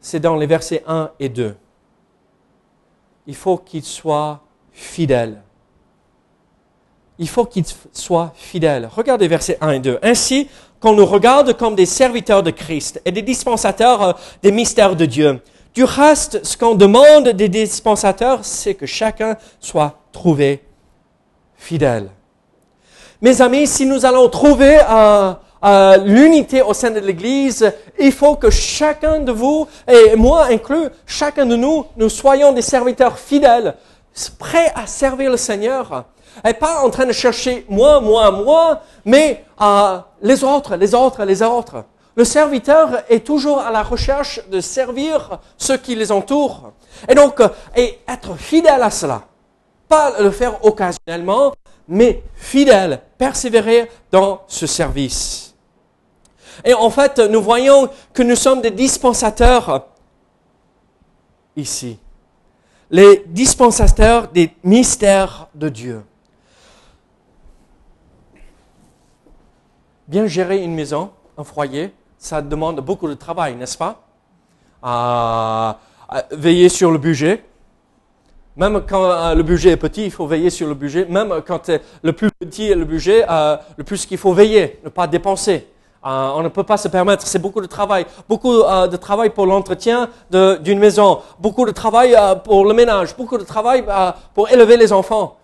c'est 0.00 0.20
dans 0.20 0.36
les 0.36 0.46
versets 0.46 0.82
1 0.86 1.10
et 1.18 1.28
2. 1.28 1.56
Il 3.26 3.34
faut 3.34 3.56
qu'il 3.56 3.84
soit 3.84 4.40
fidèle. 4.72 5.42
Il 7.18 7.28
faut 7.28 7.44
qu'il 7.44 7.64
soit 7.92 8.32
fidèle. 8.36 8.88
Regardez 8.94 9.26
versets 9.26 9.58
1 9.60 9.70
et 9.72 9.80
2. 9.80 9.98
Ainsi, 10.02 10.48
qu'on 10.80 10.92
nous 10.92 11.06
regarde 11.06 11.56
comme 11.56 11.74
des 11.74 11.86
serviteurs 11.86 12.42
de 12.42 12.50
Christ 12.50 13.00
et 13.04 13.12
des 13.12 13.22
dispensateurs 13.22 14.02
euh, 14.02 14.12
des 14.42 14.52
mystères 14.52 14.96
de 14.96 15.06
Dieu. 15.06 15.40
Du 15.74 15.84
reste, 15.84 16.44
ce 16.44 16.56
qu'on 16.56 16.74
demande 16.74 17.28
des 17.30 17.48
dispensateurs, 17.48 18.44
c'est 18.44 18.74
que 18.74 18.86
chacun 18.86 19.36
soit 19.60 19.98
trouvé 20.12 20.62
fidèle. 21.56 22.10
Mes 23.20 23.42
amis, 23.42 23.66
si 23.66 23.84
nous 23.84 24.06
allons 24.06 24.28
trouver 24.28 24.78
euh, 24.88 25.32
euh, 25.64 25.96
l'unité 25.98 26.62
au 26.62 26.72
sein 26.72 26.90
de 26.90 27.00
l'Église, 27.00 27.72
il 27.98 28.12
faut 28.12 28.36
que 28.36 28.50
chacun 28.50 29.20
de 29.20 29.32
vous, 29.32 29.66
et 29.88 30.14
moi 30.14 30.46
inclus, 30.46 30.88
chacun 31.06 31.46
de 31.46 31.56
nous, 31.56 31.84
nous 31.96 32.08
soyons 32.08 32.52
des 32.52 32.62
serviteurs 32.62 33.18
fidèles, 33.18 33.74
prêts 34.38 34.72
à 34.74 34.86
servir 34.86 35.30
le 35.30 35.36
Seigneur. 35.36 36.04
Et 36.46 36.54
pas 36.54 36.82
en 36.82 36.90
train 36.90 37.06
de 37.06 37.12
chercher 37.12 37.64
moi, 37.68 38.00
moi, 38.00 38.30
moi, 38.30 38.82
mais 39.04 39.44
euh, 39.60 39.98
les 40.22 40.44
autres, 40.44 40.76
les 40.76 40.94
autres, 40.94 41.24
les 41.24 41.42
autres. 41.42 41.84
Le 42.16 42.24
serviteur 42.24 43.04
est 43.08 43.24
toujours 43.24 43.60
à 43.60 43.70
la 43.70 43.82
recherche 43.82 44.40
de 44.48 44.60
servir 44.60 45.38
ceux 45.56 45.76
qui 45.76 45.94
les 45.94 46.10
entourent. 46.10 46.72
Et 47.08 47.14
donc, 47.14 47.40
et 47.76 48.00
être 48.08 48.36
fidèle 48.36 48.82
à 48.82 48.90
cela. 48.90 49.22
Pas 49.88 50.20
le 50.20 50.30
faire 50.30 50.64
occasionnellement, 50.64 51.52
mais 51.86 52.22
fidèle, 52.34 53.00
persévérer 53.16 53.90
dans 54.10 54.42
ce 54.48 54.66
service. 54.66 55.54
Et 56.64 56.74
en 56.74 56.90
fait, 56.90 57.18
nous 57.18 57.40
voyons 57.40 57.88
que 58.12 58.22
nous 58.22 58.36
sommes 58.36 58.60
des 58.60 58.72
dispensateurs 58.72 59.86
ici. 61.56 61.98
Les 62.90 63.24
dispensateurs 63.26 64.28
des 64.28 64.52
mystères 64.64 65.48
de 65.54 65.68
Dieu. 65.68 66.02
Bien 70.08 70.26
gérer 70.26 70.62
une 70.64 70.74
maison, 70.74 71.10
un 71.36 71.44
foyer, 71.44 71.92
ça 72.18 72.42
demande 72.42 72.80
beaucoup 72.80 73.08
de 73.08 73.14
travail, 73.14 73.54
n'est-ce 73.54 73.78
pas? 73.78 74.02
Veiller 76.32 76.68
sur 76.68 76.90
le 76.90 76.98
budget, 76.98 77.44
même 78.58 78.82
quand 78.88 79.04
euh, 79.04 79.34
le 79.36 79.44
budget 79.44 79.70
est 79.70 79.76
petit, 79.76 80.06
il 80.06 80.10
faut 80.10 80.26
veiller 80.26 80.50
sur 80.50 80.66
le 80.66 80.74
budget. 80.74 81.06
Même 81.08 81.32
quand 81.46 81.68
euh, 81.68 81.78
le 82.02 82.12
plus 82.12 82.28
petit 82.32 82.68
est 82.68 82.74
le 82.74 82.84
budget, 82.84 83.24
euh, 83.30 83.56
le 83.76 83.84
plus 83.84 84.04
qu'il 84.04 84.18
faut 84.18 84.32
veiller, 84.32 84.80
ne 84.84 84.88
pas 84.88 85.06
dépenser. 85.06 85.68
on 86.02 86.42
ne 86.42 86.48
peut 86.48 86.64
pas 86.64 86.76
se 86.76 86.88
permettre, 86.88 87.24
c'est 87.24 87.38
beaucoup 87.38 87.60
de 87.60 87.66
travail. 87.66 88.04
Beaucoup 88.28 88.54
de 88.62 88.96
travail 88.96 89.30
pour 89.30 89.46
l'entretien 89.46 90.08
d'une 90.30 90.80
maison. 90.80 91.20
Beaucoup 91.38 91.64
de 91.66 91.70
travail 91.70 92.16
pour 92.42 92.64
le 92.64 92.74
ménage. 92.74 93.16
Beaucoup 93.16 93.38
de 93.38 93.44
travail 93.44 93.84
pour 94.34 94.50
élever 94.50 94.76
les 94.76 94.92
enfants. 94.92 95.36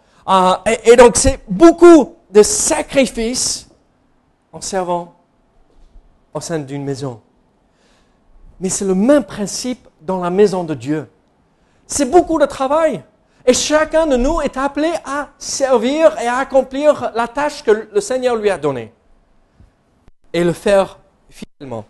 Et, 0.85 0.97
donc 0.97 1.13
c'est 1.17 1.39
beaucoup 1.49 2.17
de 2.31 2.43
sacrifices 2.43 3.69
en 4.55 4.61
servant 4.61 5.17
au 6.33 6.41
sein 6.41 6.61
d'une 6.61 6.85
maison. 6.85 7.21
Mais 8.61 8.69
c'est 8.69 8.85
le 8.85 8.95
même 8.95 9.25
principe 9.25 9.89
dans 10.01 10.21
la 10.21 10.31
maison 10.31 10.63
de 10.63 10.75
Dieu. 10.75 11.11
C'est 11.89 12.09
beaucoup 12.09 12.39
de 12.39 12.47
travail. 12.47 13.03
Et 13.45 13.53
chacun 13.53 14.07
de 14.07 14.17
nous 14.17 14.41
est 14.41 14.57
appelé 14.57 14.91
à 15.05 15.29
servir 15.39 16.17
et 16.21 16.29
à 16.29 16.37
accomplir 16.37 17.11
la 17.15 17.27
tâche 17.27 17.65
que 17.65 17.89
le 17.93 18.01
Seigneur 18.01 18.37
lui 18.37 18.49
a 18.49 18.57
donnée. 18.57 18.93
Et 20.33 20.45
le 20.45 20.53
faire 20.53 20.99
fidèlement. 21.29 21.85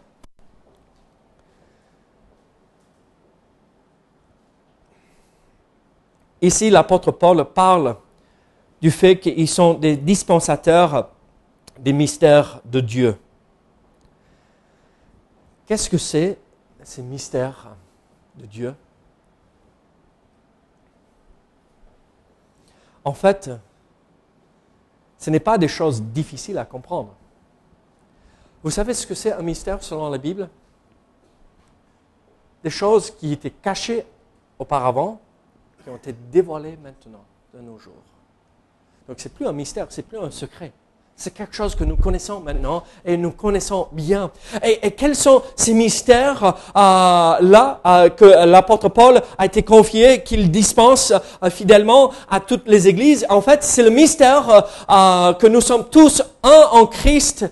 Ici, 6.40 6.70
l'apôtre 6.70 7.12
Paul 7.12 7.44
parle 7.44 7.96
du 8.80 8.90
fait 8.90 9.18
qu'ils 9.18 9.48
sont 9.48 9.74
des 9.74 9.96
dispensateurs 9.96 11.10
des 11.84 11.92
mystères 11.92 12.62
de 12.64 12.80
Dieu. 12.80 13.18
Qu'est-ce 15.66 15.90
que 15.90 15.98
c'est 15.98 16.38
ces 16.82 17.02
mystères 17.02 17.76
de 18.36 18.46
Dieu? 18.46 18.74
En 23.04 23.12
fait, 23.12 23.50
ce 25.18 25.28
n'est 25.28 25.40
pas 25.40 25.58
des 25.58 25.68
choses 25.68 26.00
difficiles 26.02 26.56
à 26.56 26.64
comprendre. 26.64 27.14
Vous 28.62 28.70
savez 28.70 28.94
ce 28.94 29.06
que 29.06 29.14
c'est 29.14 29.32
un 29.32 29.42
mystère 29.42 29.82
selon 29.82 30.08
la 30.08 30.16
Bible? 30.16 30.48
Des 32.62 32.70
choses 32.70 33.10
qui 33.10 33.32
étaient 33.32 33.50
cachées 33.50 34.06
auparavant, 34.58 35.20
qui 35.82 35.90
ont 35.90 35.96
été 35.96 36.14
dévoilées 36.32 36.78
maintenant, 36.78 37.24
de 37.52 37.60
nos 37.60 37.76
jours. 37.76 37.92
Donc 39.06 39.20
ce 39.20 39.28
n'est 39.28 39.34
plus 39.34 39.46
un 39.46 39.52
mystère, 39.52 39.88
c'est 39.90 40.02
plus 40.02 40.18
un 40.18 40.30
secret. 40.30 40.72
C'est 41.16 41.32
quelque 41.32 41.54
chose 41.54 41.76
que 41.76 41.84
nous 41.84 41.96
connaissons 41.96 42.40
maintenant 42.40 42.82
et 43.04 43.16
nous 43.16 43.30
connaissons 43.30 43.86
bien. 43.92 44.32
Et, 44.64 44.90
quels 44.90 45.14
sont 45.14 45.42
ces 45.54 45.72
mystères 45.72 46.42
euh, 46.44 46.52
là 46.74 47.80
euh, 47.86 48.08
que 48.08 48.24
l'apôtre 48.24 48.88
Paul 48.88 49.22
a 49.38 49.46
été 49.46 49.62
confié, 49.62 50.24
qu'il 50.24 50.50
dispense 50.50 51.12
euh, 51.42 51.50
fidèlement 51.50 52.10
à 52.28 52.40
toutes 52.40 52.66
les 52.66 52.88
églises? 52.88 53.24
En 53.28 53.40
fait, 53.40 53.62
c'est 53.62 53.84
le 53.84 53.90
mystère 53.90 54.66
que 54.88 55.46
nous 55.46 55.60
sommes 55.60 55.84
tous 55.88 56.20
un 56.42 56.68
en 56.72 56.86
Christ 56.86 57.46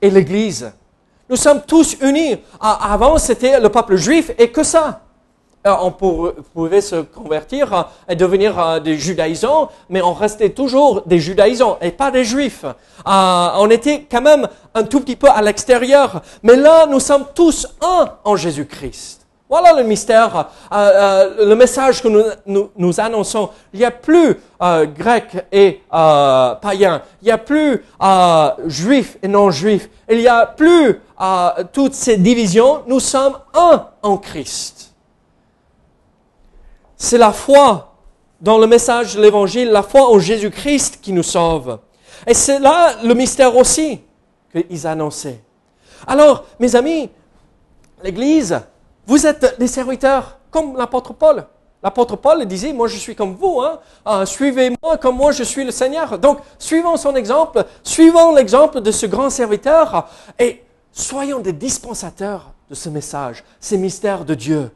et 0.00 0.08
l'Église. 0.08 0.72
Nous 1.28 1.36
sommes 1.36 1.60
tous 1.66 1.96
unis. 2.00 2.36
avant, 2.60 3.18
c'était 3.18 3.60
le 3.60 3.68
peuple 3.68 3.96
juif 3.96 4.30
et 4.38 4.50
que 4.50 4.62
ça. 4.62 5.03
Euh, 5.66 5.72
on 5.80 5.92
pouvait 5.92 6.82
se 6.82 6.96
convertir 6.96 7.72
euh, 7.72 7.82
et 8.10 8.16
devenir 8.16 8.58
euh, 8.58 8.80
des 8.80 8.98
judaïsants, 8.98 9.70
mais 9.88 10.02
on 10.02 10.12
restait 10.12 10.50
toujours 10.50 11.00
des 11.06 11.18
judaïsants 11.18 11.78
et 11.80 11.90
pas 11.90 12.10
des 12.10 12.22
juifs. 12.22 12.66
on 13.06 13.70
était 13.70 14.06
quand 14.10 14.20
même 14.20 14.46
un 14.74 14.82
tout 14.82 15.00
petit 15.00 15.16
peu 15.16 15.30
à 15.30 15.40
l'extérieur, 15.40 16.20
mais 16.42 16.56
là, 16.56 16.84
nous 16.84 17.00
sommes 17.00 17.24
tous 17.34 17.66
un 17.80 18.10
en 18.24 18.36
Jésus-Christ. 18.36 19.22
Voilà 19.48 19.72
le 19.72 19.84
mystère, 19.84 20.50
le 20.70 21.54
message 21.54 22.02
que 22.02 22.08
nous, 22.46 22.68
nous, 22.76 23.00
annonçons. 23.00 23.48
Il 23.72 23.78
n'y 23.78 23.86
a 23.86 23.90
plus 23.90 24.36
grec 24.98 25.46
et 25.52 25.80
païen, 25.90 27.02
il 27.22 27.26
n'y 27.26 27.30
a 27.30 27.38
plus 27.38 27.84
juif 28.66 29.16
et 29.22 29.28
non-juif, 29.28 29.88
il 30.10 30.18
n'y 30.18 30.28
a 30.28 30.44
plus 30.44 31.00
toutes 31.72 31.94
ces 31.94 32.16
divisions. 32.18 32.82
Nous 32.86 33.00
sommes 33.00 33.38
un 33.54 33.86
en 34.02 34.16
Christ. 34.16 34.93
C'est 36.96 37.18
la 37.18 37.32
foi 37.32 37.94
dans 38.40 38.58
le 38.58 38.66
message 38.66 39.16
de 39.16 39.22
l'Évangile, 39.22 39.70
la 39.70 39.82
foi 39.82 40.10
en 40.10 40.18
Jésus-Christ 40.18 40.98
qui 41.00 41.12
nous 41.12 41.22
sauve. 41.22 41.78
Et 42.26 42.34
c'est 42.34 42.58
là 42.58 42.96
le 43.02 43.14
mystère 43.14 43.56
aussi 43.56 44.00
qu'ils 44.52 44.86
annonçaient. 44.86 45.42
Alors, 46.06 46.44
mes 46.60 46.76
amis, 46.76 47.10
l'Église, 48.02 48.60
vous 49.06 49.26
êtes 49.26 49.58
des 49.58 49.66
serviteurs 49.66 50.38
comme 50.50 50.76
l'apôtre 50.76 51.12
Paul. 51.12 51.46
L'apôtre 51.82 52.16
Paul 52.16 52.44
disait, 52.46 52.72
moi 52.72 52.88
je 52.88 52.96
suis 52.96 53.14
comme 53.14 53.34
vous, 53.34 53.60
hein. 53.60 53.78
Ah, 54.04 54.24
suivez-moi 54.24 54.96
comme 54.98 55.16
moi 55.16 55.32
je 55.32 55.42
suis 55.42 55.64
le 55.64 55.70
Seigneur. 55.70 56.18
Donc, 56.18 56.38
suivons 56.58 56.96
son 56.96 57.14
exemple, 57.14 57.64
suivons 57.82 58.34
l'exemple 58.34 58.80
de 58.80 58.90
ce 58.90 59.06
grand 59.06 59.30
serviteur 59.30 60.08
et 60.38 60.62
soyons 60.92 61.40
des 61.40 61.52
dispensateurs 61.52 62.52
de 62.70 62.74
ce 62.74 62.88
message, 62.88 63.44
ces 63.60 63.76
mystères 63.76 64.24
de 64.24 64.34
Dieu, 64.34 64.70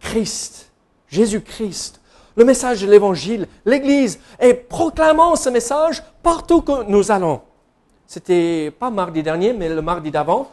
Christ. 0.00 0.71
Jésus-Christ, 1.12 2.00
le 2.36 2.44
message 2.46 2.80
de 2.80 2.90
l'Évangile, 2.90 3.46
l'Église, 3.66 4.18
et 4.40 4.54
proclamons 4.54 5.36
ce 5.36 5.50
message 5.50 6.02
partout 6.22 6.62
que 6.62 6.84
nous 6.84 7.12
allons. 7.12 7.42
c'était 8.06 8.70
pas 8.70 8.88
mardi 8.90 9.22
dernier, 9.22 9.52
mais 9.52 9.68
le 9.68 9.82
mardi 9.82 10.10
d'avant, 10.10 10.50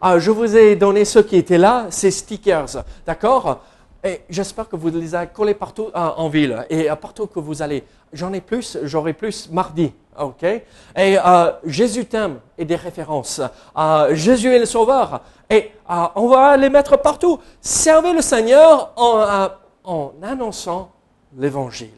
ah, 0.00 0.18
je 0.18 0.32
vous 0.32 0.56
ai 0.56 0.74
donné 0.74 1.04
ceux 1.04 1.22
qui 1.22 1.36
étaient 1.36 1.58
là, 1.58 1.86
ces 1.90 2.10
stickers, 2.10 2.84
d'accord? 3.06 3.60
Et 4.02 4.22
j'espère 4.28 4.68
que 4.68 4.74
vous 4.74 4.90
les 4.90 5.14
avez 5.14 5.28
collés 5.28 5.54
partout 5.54 5.90
ah, 5.94 6.14
en 6.18 6.28
ville 6.28 6.66
et 6.68 6.90
euh, 6.90 6.96
partout 6.96 7.28
que 7.28 7.38
vous 7.38 7.62
allez. 7.62 7.84
J'en 8.12 8.32
ai 8.32 8.40
plus, 8.40 8.76
j'aurai 8.82 9.12
plus 9.12 9.48
mardi, 9.50 9.92
ok? 10.20 10.42
Et 10.42 10.62
euh, 10.96 11.52
Jésus 11.64 12.04
t'aime 12.04 12.40
et 12.58 12.64
des 12.64 12.76
références. 12.76 13.40
Euh, 13.78 14.14
Jésus 14.14 14.52
est 14.52 14.58
le 14.58 14.66
Sauveur 14.66 15.20
et 15.48 15.70
on 16.16 16.28
va 16.28 16.56
les 16.56 16.68
mettre 16.68 16.98
partout. 17.00 17.38
Servez 17.60 18.12
le 18.12 18.22
Seigneur 18.22 18.92
en, 18.96 19.48
en 19.84 20.12
annonçant 20.22 20.90
l'Évangile. 21.36 21.90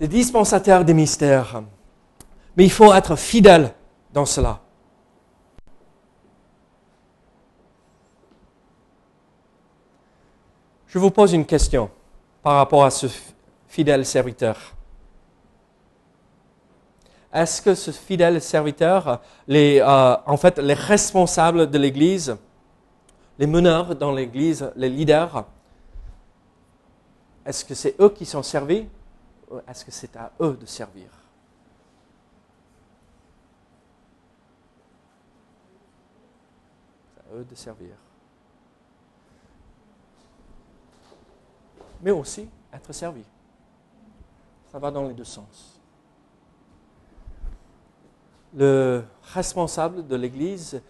Des 0.00 0.08
dispensateurs 0.08 0.84
des 0.84 0.94
mystères. 0.94 1.62
Mais 2.56 2.64
il 2.64 2.72
faut 2.72 2.92
être 2.92 3.16
fidèle 3.16 3.72
dans 4.12 4.26
cela. 4.26 4.60
Je 10.86 10.98
vous 10.98 11.10
pose 11.10 11.32
une 11.32 11.46
question 11.46 11.90
par 12.42 12.56
rapport 12.56 12.84
à 12.84 12.90
ce 12.90 13.06
fidèle 13.66 14.04
serviteur. 14.04 14.74
Est-ce 17.32 17.62
que 17.62 17.74
ce 17.74 17.90
fidèle 17.90 18.42
serviteur, 18.42 19.20
euh, 19.48 20.16
en 20.26 20.36
fait, 20.36 20.58
les 20.58 20.74
responsables 20.74 21.70
de 21.70 21.78
l'Église, 21.78 22.36
les 23.38 23.46
meneurs 23.46 23.94
dans 23.96 24.12
l'Église, 24.12 24.70
les 24.76 24.88
leaders, 24.88 25.46
est-ce 27.44 27.64
que 27.64 27.74
c'est 27.74 28.00
eux 28.00 28.10
qui 28.10 28.24
sont 28.24 28.42
servis 28.42 28.86
ou 29.50 29.58
est-ce 29.66 29.84
que 29.84 29.90
c'est 29.90 30.14
à 30.16 30.32
eux 30.40 30.56
de 30.60 30.66
servir? 30.66 31.10
C'est 37.14 37.32
à 37.32 37.36
eux 37.36 37.44
de 37.44 37.54
servir. 37.54 37.96
mais 42.02 42.10
aussi 42.10 42.48
être 42.72 42.92
servi. 42.92 43.22
Ça 44.70 44.78
va 44.78 44.90
dans 44.90 45.06
les 45.06 45.14
deux 45.14 45.24
sens. 45.24 45.80
Le 48.54 49.04
responsable 49.32 50.06
de 50.06 50.16
l'Église 50.16 50.82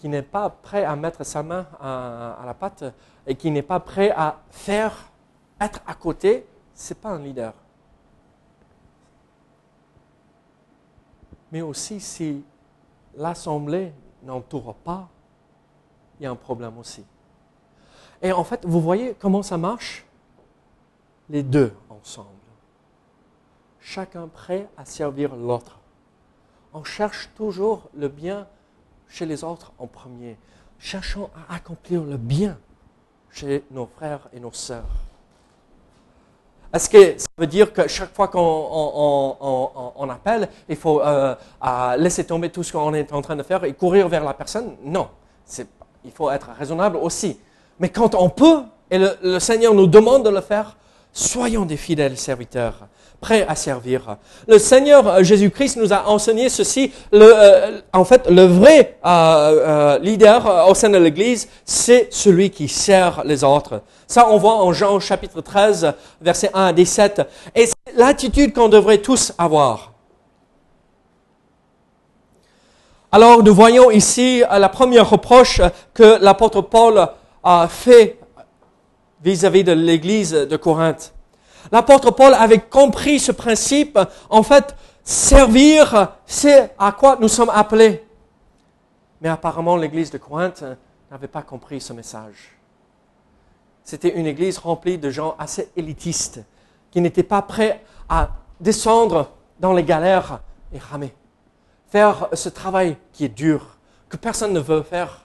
qui 0.00 0.08
n'est 0.08 0.22
pas 0.22 0.48
prêt 0.48 0.84
à 0.84 0.96
mettre 0.96 1.24
sa 1.24 1.42
main 1.42 1.66
à, 1.78 2.42
la 2.46 2.54
pâte 2.54 2.84
et 3.26 3.34
qui 3.34 3.50
n'est 3.50 3.62
pas 3.62 3.80
prêt 3.80 4.10
à 4.10 4.40
faire, 4.50 5.10
être 5.60 5.80
à 5.86 5.94
côté, 5.94 6.46
ce 6.74 6.94
n'est 6.94 7.00
pas 7.00 7.10
un 7.10 7.18
leader. 7.18 7.52
Mais 11.52 11.60
aussi 11.60 12.00
si 12.00 12.42
l'Assemblée 13.14 13.92
n'entoure 14.22 14.74
pas, 14.74 15.06
il 16.18 16.22
y 16.22 16.26
a 16.26 16.30
un 16.30 16.36
problème 16.36 16.78
aussi. 16.78 17.04
Et 18.22 18.32
en 18.32 18.44
fait, 18.44 18.64
vous 18.64 18.80
voyez 18.80 19.14
comment 19.18 19.42
ça 19.42 19.58
marche? 19.58 20.06
Les 21.28 21.42
deux 21.42 21.74
ensemble. 21.90 22.28
Chacun 23.80 24.28
prêt 24.28 24.66
à 24.78 24.86
servir 24.86 25.36
l'autre. 25.36 25.78
On 26.72 26.84
cherche 26.84 27.28
toujours 27.34 27.90
le 27.94 28.08
bien 28.08 28.46
chez 29.10 29.26
les 29.26 29.44
autres 29.44 29.72
en 29.78 29.86
premier. 29.86 30.38
Cherchons 30.78 31.28
à 31.48 31.56
accomplir 31.56 32.02
le 32.02 32.16
bien 32.16 32.58
chez 33.30 33.64
nos 33.70 33.86
frères 33.86 34.28
et 34.32 34.40
nos 34.40 34.52
sœurs. 34.52 34.88
Est-ce 36.72 36.88
que 36.88 37.18
ça 37.18 37.26
veut 37.36 37.46
dire 37.46 37.72
que 37.72 37.88
chaque 37.88 38.14
fois 38.14 38.28
qu'on 38.28 40.08
appelle, 40.08 40.48
il 40.68 40.76
faut 40.76 41.02
euh, 41.02 41.34
laisser 41.98 42.24
tomber 42.24 42.50
tout 42.50 42.62
ce 42.62 42.72
qu'on 42.72 42.94
est 42.94 43.12
en 43.12 43.20
train 43.20 43.36
de 43.36 43.42
faire 43.42 43.64
et 43.64 43.74
courir 43.74 44.08
vers 44.08 44.24
la 44.24 44.34
personne? 44.34 44.76
Non. 44.84 45.08
Il 46.04 46.12
faut 46.12 46.30
être 46.30 46.50
raisonnable 46.56 46.96
aussi. 46.96 47.38
Mais 47.80 47.88
quand 47.88 48.14
on 48.14 48.30
peut, 48.30 48.62
et 48.90 48.98
le 48.98 49.38
Seigneur 49.40 49.74
nous 49.74 49.88
demande 49.88 50.24
de 50.24 50.30
le 50.30 50.40
faire, 50.40 50.76
Soyons 51.12 51.66
des 51.66 51.76
fidèles 51.76 52.16
serviteurs, 52.16 52.86
prêts 53.20 53.46
à 53.46 53.54
servir. 53.54 54.16
Le 54.48 54.58
Seigneur 54.58 55.06
euh, 55.06 55.22
Jésus-Christ 55.22 55.76
nous 55.76 55.92
a 55.92 56.08
enseigné 56.08 56.48
ceci. 56.48 56.92
Euh, 57.12 57.80
en 57.92 58.04
fait, 58.04 58.28
le 58.28 58.44
vrai 58.44 58.96
euh, 59.04 59.98
leader 59.98 60.68
au 60.68 60.74
sein 60.74 60.88
de 60.88 60.98
l'Église, 60.98 61.48
c'est 61.64 62.08
celui 62.10 62.50
qui 62.50 62.68
sert 62.68 63.22
les 63.24 63.44
autres. 63.44 63.82
Ça, 64.06 64.28
on 64.30 64.38
voit 64.38 64.56
en 64.56 64.72
Jean 64.72 64.98
chapitre 65.00 65.40
13, 65.40 65.92
versets 66.20 66.50
1 66.54 66.66
à 66.66 66.72
17. 66.72 67.22
Et 67.54 67.66
c'est 67.66 67.96
l'attitude 67.96 68.54
qu'on 68.54 68.68
devrait 68.68 68.98
tous 68.98 69.32
avoir. 69.38 69.92
Alors, 73.12 73.42
nous 73.42 73.54
voyons 73.54 73.90
ici 73.90 74.42
la 74.50 74.68
première 74.68 75.10
reproche 75.10 75.60
que 75.94 76.22
l'apôtre 76.22 76.60
Paul 76.60 77.08
a 77.42 77.68
fait 77.68 78.18
vis-à-vis 79.22 79.64
de 79.64 79.72
l'église 79.72 80.32
de 80.32 80.56
Corinthe. 80.56 81.12
L'apôtre 81.72 82.10
Paul 82.10 82.34
avait 82.34 82.60
compris 82.60 83.18
ce 83.20 83.32
principe. 83.32 83.98
En 84.28 84.42
fait, 84.42 84.74
servir, 85.04 86.14
c'est 86.26 86.74
à 86.78 86.92
quoi 86.92 87.16
nous 87.20 87.28
sommes 87.28 87.50
appelés. 87.50 88.04
Mais 89.20 89.28
apparemment, 89.28 89.76
l'église 89.76 90.10
de 90.10 90.18
Corinthe 90.18 90.64
n'avait 91.10 91.28
pas 91.28 91.42
compris 91.42 91.80
ce 91.80 91.92
message. 91.92 92.56
C'était 93.84 94.16
une 94.16 94.26
église 94.26 94.58
remplie 94.58 94.98
de 94.98 95.10
gens 95.10 95.34
assez 95.38 95.70
élitistes, 95.76 96.40
qui 96.90 97.00
n'étaient 97.00 97.22
pas 97.22 97.42
prêts 97.42 97.82
à 98.08 98.30
descendre 98.60 99.30
dans 99.58 99.72
les 99.72 99.84
galères 99.84 100.40
et 100.72 100.78
ramer. 100.78 101.14
Faire 101.88 102.28
ce 102.32 102.48
travail 102.48 102.96
qui 103.12 103.24
est 103.24 103.28
dur, 103.28 103.78
que 104.08 104.16
personne 104.16 104.52
ne 104.52 104.60
veut 104.60 104.82
faire, 104.82 105.24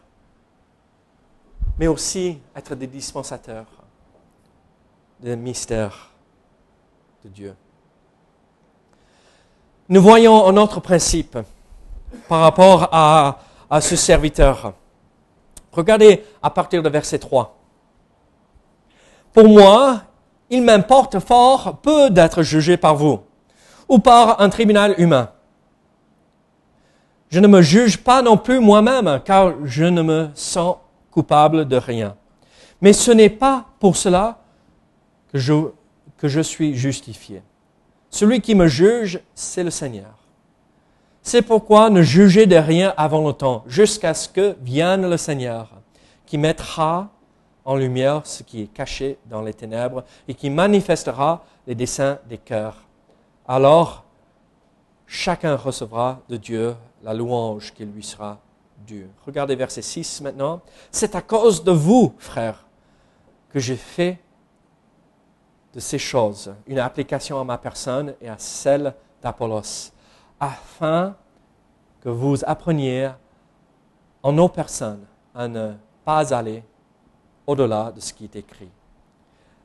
mais 1.77 1.87
aussi 1.87 2.39
être 2.55 2.75
des 2.75 2.87
dispensateurs 2.87 3.65
le 5.23 5.35
mystère 5.35 6.14
Dieu. 7.27 7.55
Nous 9.89 10.01
voyons 10.01 10.47
un 10.47 10.57
autre 10.57 10.79
principe 10.79 11.37
par 12.27 12.41
rapport 12.41 12.89
à, 12.91 13.39
à 13.69 13.81
ce 13.81 13.95
serviteur. 13.95 14.73
Regardez 15.71 16.23
à 16.41 16.49
partir 16.49 16.81
de 16.81 16.89
verset 16.89 17.19
3. 17.19 17.57
Pour 19.33 19.47
moi, 19.47 20.01
il 20.49 20.63
m'importe 20.63 21.19
fort 21.19 21.77
peu 21.81 22.09
d'être 22.09 22.43
jugé 22.43 22.77
par 22.77 22.95
vous 22.95 23.21
ou 23.89 23.99
par 23.99 24.41
un 24.41 24.49
tribunal 24.49 24.95
humain. 24.97 25.29
Je 27.29 27.39
ne 27.39 27.47
me 27.47 27.61
juge 27.61 27.97
pas 27.97 28.21
non 28.21 28.37
plus 28.37 28.59
moi-même, 28.59 29.19
car 29.25 29.53
je 29.65 29.83
ne 29.83 30.01
me 30.01 30.29
sens 30.35 30.77
coupable 31.11 31.67
de 31.67 31.75
rien. 31.75 32.15
Mais 32.81 32.93
ce 32.93 33.11
n'est 33.11 33.29
pas 33.29 33.65
pour 33.79 33.97
cela 33.97 34.39
que 35.31 35.39
je, 35.39 35.53
que 36.17 36.27
je 36.27 36.41
suis 36.41 36.75
justifié. 36.75 37.41
Celui 38.09 38.41
qui 38.41 38.55
me 38.55 38.67
juge, 38.67 39.19
c'est 39.33 39.63
le 39.63 39.69
Seigneur. 39.69 40.15
C'est 41.21 41.41
pourquoi 41.41 41.89
ne 41.89 42.01
jugez 42.01 42.45
de 42.45 42.55
rien 42.55 42.93
avant 42.97 43.25
le 43.27 43.33
temps, 43.33 43.63
jusqu'à 43.67 44.13
ce 44.13 44.29
que 44.29 44.55
vienne 44.61 45.09
le 45.09 45.17
Seigneur, 45.17 45.71
qui 46.25 46.37
mettra 46.37 47.09
en 47.65 47.75
lumière 47.75 48.21
ce 48.25 48.43
qui 48.43 48.61
est 48.61 48.67
caché 48.67 49.17
dans 49.25 49.41
les 49.41 49.53
ténèbres 49.53 50.03
et 50.27 50.35
qui 50.35 50.49
manifestera 50.49 51.43
les 51.65 51.73
desseins 51.73 52.19
des 52.29 52.37
cœurs. 52.37 52.77
Alors, 53.47 54.05
chacun 55.07 55.55
recevra 55.55 56.21
de 56.29 56.37
Dieu 56.37 56.75
la 57.03 57.13
louange 57.13 57.73
qui 57.73 57.85
lui 57.85 58.03
sera 58.03 58.39
due. 58.85 59.07
Regardez 59.25 59.55
verset 59.55 59.81
6 59.81 60.21
maintenant. 60.21 60.61
C'est 60.91 61.15
à 61.15 61.21
cause 61.21 61.63
de 61.63 61.71
vous, 61.71 62.13
frères, 62.17 62.65
que 63.49 63.59
j'ai 63.59 63.75
fait 63.75 64.19
de 65.75 65.81
ces 65.81 65.99
choses, 65.99 66.55
une 66.67 66.79
application 66.79 67.39
à 67.39 67.43
ma 67.43 67.57
personne 67.57 68.15
et 68.21 68.29
à 68.29 68.37
celle 68.37 68.95
d'Apollos, 69.21 69.91
afin 70.39 71.15
que 71.99 72.07
vous 72.07 72.37
appreniez 72.47 73.11
en 74.23 74.31
nos 74.31 74.47
personnes 74.47 75.05
à 75.35 75.49
ne 75.49 75.73
pas 76.05 76.33
aller 76.33 76.63
au-delà 77.45 77.91
de 77.91 77.99
ce 77.99 78.13
qui 78.13 78.23
est 78.23 78.37
écrit. 78.37 78.69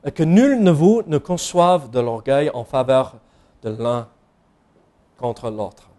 Et 0.03 0.11
que 0.11 0.23
nul 0.23 0.61
ne 0.61 0.71
vous 0.71 1.01
ne 1.07 1.17
conçoive 1.17 1.89
de 1.89 1.99
l'orgueil 1.99 2.51
en 2.53 2.65
faveur 2.65 3.15
de 3.61 3.69
l'un 3.69 4.07
contre 5.17 5.49
l'autre. 5.49 5.89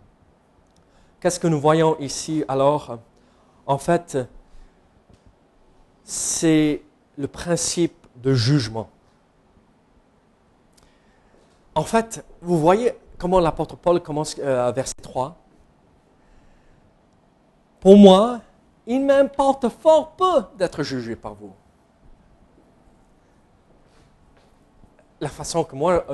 Qu'est-ce 1.21 1.41
que 1.41 1.47
nous 1.47 1.61
voyons 1.61 1.97
ici 2.01 2.45
alors? 2.49 2.99
En 3.67 3.79
fait, 3.79 4.19
c'est 6.05 6.83
le 7.17 7.29
principe 7.29 8.07
de 8.17 8.35
jugement. 8.35 8.91
En 11.75 11.85
fait, 11.85 12.25
vous 12.41 12.59
voyez 12.59 12.93
comment 13.19 13.41
l'apôtre 13.41 13.77
Paul 13.77 14.03
commence 14.03 14.37
euh, 14.39 14.71
verset 14.73 14.95
3. 15.01 15.37
Pour 17.81 17.97
moi, 17.97 18.41
il 18.87 19.05
m'importe 19.05 19.69
fort 19.69 20.13
peu 20.13 20.43
d'être 20.57 20.83
jugé 20.83 21.17
par 21.17 21.35
vous. 21.35 21.53
La 25.21 25.29
façon 25.29 25.65
que 25.65 25.77
moi, 25.77 26.05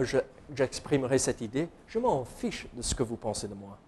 j'exprimerai 0.55 1.19
cette 1.19 1.41
idée, 1.41 1.69
je 1.87 1.99
m'en 1.99 2.25
fiche 2.25 2.67
de 2.75 2.83
ce 2.83 2.95
que 2.95 3.03
vous 3.03 3.17
pensez 3.17 3.49
de 3.49 3.55
moi. 3.55 3.79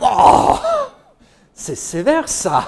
Oh, 0.00 0.56
c'est 1.52 1.74
sévère 1.74 2.28
ça. 2.28 2.64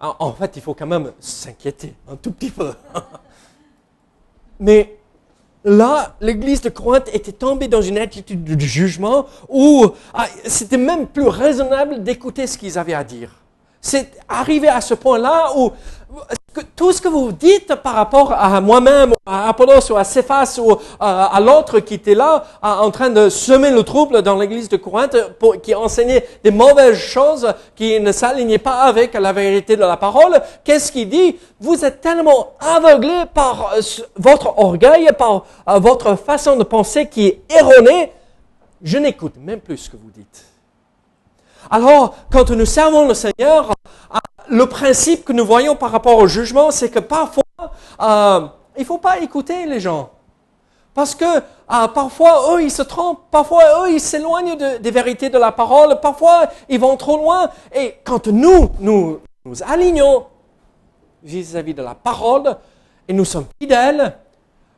En 0.00 0.32
fait, 0.32 0.56
il 0.56 0.62
faut 0.62 0.74
quand 0.74 0.86
même 0.86 1.12
s'inquiéter 1.20 1.94
un 2.08 2.16
tout 2.16 2.32
petit 2.32 2.50
peu. 2.50 2.74
Mais 4.62 4.96
là, 5.64 6.14
l'église 6.20 6.60
de 6.60 6.68
Corinthe 6.68 7.12
était 7.12 7.32
tombée 7.32 7.66
dans 7.66 7.82
une 7.82 7.98
attitude 7.98 8.44
de 8.44 8.60
jugement 8.60 9.26
où 9.48 9.86
ah, 10.14 10.26
c'était 10.46 10.76
même 10.76 11.08
plus 11.08 11.26
raisonnable 11.26 12.04
d'écouter 12.04 12.46
ce 12.46 12.56
qu'ils 12.56 12.78
avaient 12.78 12.94
à 12.94 13.02
dire. 13.02 13.34
C'est 13.80 14.12
arrivé 14.28 14.68
à 14.68 14.80
ce 14.80 14.94
point-là 14.94 15.52
où 15.56 15.72
tout 16.76 16.92
ce 16.92 17.00
que 17.00 17.08
vous 17.08 17.32
dites 17.32 17.74
par 17.76 17.94
rapport 17.94 18.32
à 18.32 18.60
moi-même, 18.60 19.14
à 19.26 19.48
Apollos 19.48 19.90
ou 19.90 19.96
à 19.96 20.04
Cephas 20.04 20.58
ou 20.58 20.76
à, 21.00 21.38
l'autre 21.40 21.80
qui 21.80 21.94
était 21.94 22.14
là 22.14 22.44
en 22.62 22.90
train 22.90 23.10
de 23.10 23.28
semer 23.28 23.70
le 23.70 23.82
trouble 23.82 24.22
dans 24.22 24.36
l'église 24.36 24.68
de 24.68 24.76
Corinthe, 24.76 25.16
qui 25.62 25.74
enseignait 25.74 26.26
des 26.44 26.50
mauvaises 26.50 26.98
choses, 26.98 27.52
qui 27.74 27.98
ne 28.00 28.12
s'alignaient 28.12 28.58
pas 28.58 28.82
avec 28.82 29.14
la 29.14 29.32
vérité 29.32 29.76
de 29.76 29.82
la 29.82 29.96
parole, 29.96 30.40
qu'est-ce 30.64 30.92
qu'il 30.92 31.08
dit? 31.08 31.36
Vous 31.60 31.84
êtes 31.84 32.00
tellement 32.00 32.54
aveuglés 32.60 33.24
par 33.32 33.74
euh, 33.74 33.80
votre 34.16 34.58
orgueil, 34.58 35.08
par 35.16 35.44
euh, 35.68 35.78
votre 35.78 36.16
façon 36.16 36.56
de 36.56 36.64
penser 36.64 37.08
qui 37.08 37.28
est 37.28 37.42
erronée, 37.50 38.12
je 38.82 38.98
n'écoute 38.98 39.34
même 39.38 39.60
plus 39.60 39.76
ce 39.76 39.90
que 39.90 39.96
vous 39.96 40.10
dites. 40.10 40.44
Alors, 41.70 42.16
quand 42.30 42.50
nous 42.50 42.66
servons 42.66 43.06
le 43.06 43.14
Seigneur, 43.14 43.72
le 44.52 44.66
principe 44.66 45.24
que 45.24 45.32
nous 45.32 45.46
voyons 45.46 45.76
par 45.76 45.90
rapport 45.90 46.18
au 46.18 46.26
jugement, 46.26 46.70
c'est 46.70 46.90
que 46.90 46.98
parfois, 46.98 47.42
euh, 48.02 48.46
il 48.76 48.80
ne 48.80 48.84
faut 48.84 48.98
pas 48.98 49.20
écouter 49.20 49.64
les 49.64 49.80
gens. 49.80 50.10
Parce 50.92 51.14
que 51.14 51.24
euh, 51.24 51.88
parfois, 51.88 52.52
eux, 52.52 52.62
ils 52.62 52.70
se 52.70 52.82
trompent, 52.82 53.22
parfois, 53.30 53.62
eux, 53.80 53.92
ils 53.92 54.00
s'éloignent 54.00 54.56
des 54.78 54.90
vérités 54.90 55.30
de 55.30 55.38
la 55.38 55.52
parole, 55.52 55.98
parfois, 56.00 56.48
ils 56.68 56.78
vont 56.78 56.98
trop 56.98 57.16
loin. 57.16 57.48
Et 57.74 57.94
quand 58.04 58.26
nous, 58.26 58.68
nous 58.78 59.20
nous 59.46 59.62
alignons 59.62 60.26
vis-à-vis 61.22 61.72
de 61.72 61.82
la 61.82 61.94
parole 61.94 62.54
et 63.08 63.14
nous 63.14 63.24
sommes 63.24 63.46
fidèles, 63.58 64.18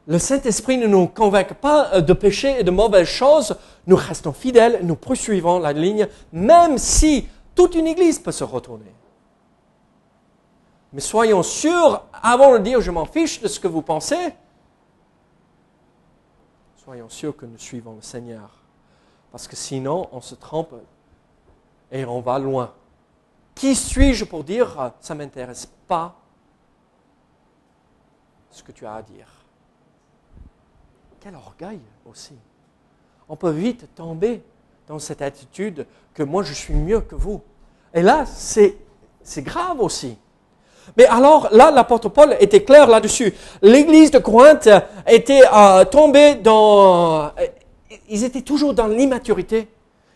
le 0.07 0.21
Saint-Esprit 0.21 0.79
ne 0.79 0.87
nous 0.87 1.09
convainc 1.09 1.53
pas 1.55 1.89
euh, 1.95 2.01
de 2.01 2.13
péché 2.13 2.61
et 2.61 2.63
de 2.63 2.71
mauvaises 2.71 3.09
choses, 3.09 3.57
nous 3.89 3.97
restons 3.97 4.33
fidèles, 4.33 4.79
nous 4.85 4.95
poursuivons 4.95 5.59
la 5.59 5.73
ligne, 5.73 6.07
même 6.33 6.79
si 6.79 7.27
toute 7.57 7.75
une 7.75 7.89
église 7.89 8.21
peut 8.21 8.31
se 8.31 8.45
retourner. 8.45 8.95
Mais 10.95 11.01
soyons 11.01 11.43
sûrs, 11.43 12.05
avant 12.23 12.53
de 12.53 12.59
dire 12.59 12.81
je 12.81 12.93
m'en 12.93 13.05
fiche 13.05 13.41
de 13.41 13.49
ce 13.49 13.59
que 13.59 13.67
vous 13.67 13.83
pensez, 13.83 14.33
soyons 16.77 17.09
sûrs 17.09 17.37
que 17.37 17.47
nous 17.47 17.59
suivons 17.59 17.97
le 17.97 18.01
Seigneur. 18.01 18.63
Parce 19.33 19.49
que 19.49 19.57
sinon, 19.57 20.09
on 20.13 20.21
se 20.21 20.37
trompe 20.37 20.73
et 21.91 22.05
on 22.05 22.21
va 22.21 22.39
loin. 22.39 22.73
Qui 23.57 23.75
suis-je 23.75 24.25
pour 24.25 24.45
dire 24.45 24.93
ça 25.01 25.15
ne 25.15 25.19
m'intéresse 25.19 25.67
pas 25.89 26.15
ce 28.51 28.63
que 28.63 28.71
tu 28.71 28.87
as 28.87 28.95
à 28.95 29.03
dire? 29.03 29.27
Quel 31.19 31.35
orgueil 31.35 31.81
aussi. 32.07 32.37
On 33.29 33.35
peut 33.35 33.51
vite 33.51 33.93
tomber 33.97 34.45
dans 34.87 35.01
cette 35.01 35.23
attitude 35.23 35.89
que 36.13 36.23
moi 36.23 36.45
je 36.45 36.53
suis 36.53 36.75
mieux 36.75 37.01
que 37.01 37.17
vous. 37.17 37.43
Et 37.93 38.03
là, 38.03 38.27
c'est 38.27 38.77
grave 39.39 39.81
aussi. 39.81 40.17
Mais 40.97 41.07
alors 41.07 41.49
là, 41.53 41.71
l'apôtre 41.71 42.09
Paul 42.09 42.37
était 42.41 42.63
clair 42.63 42.87
là-dessus. 42.87 43.35
L'église 43.63 44.11
de 44.11 44.19
Corinthe 44.19 44.69
était 45.09 45.43
euh, 45.53 45.85
tombée 45.85 46.35
dans... 46.37 47.25
Euh, 47.25 47.29
ils 48.09 48.25
étaient 48.25 48.43
toujours 48.43 48.75
dans 48.75 48.87
l'immaturité. 48.87 49.69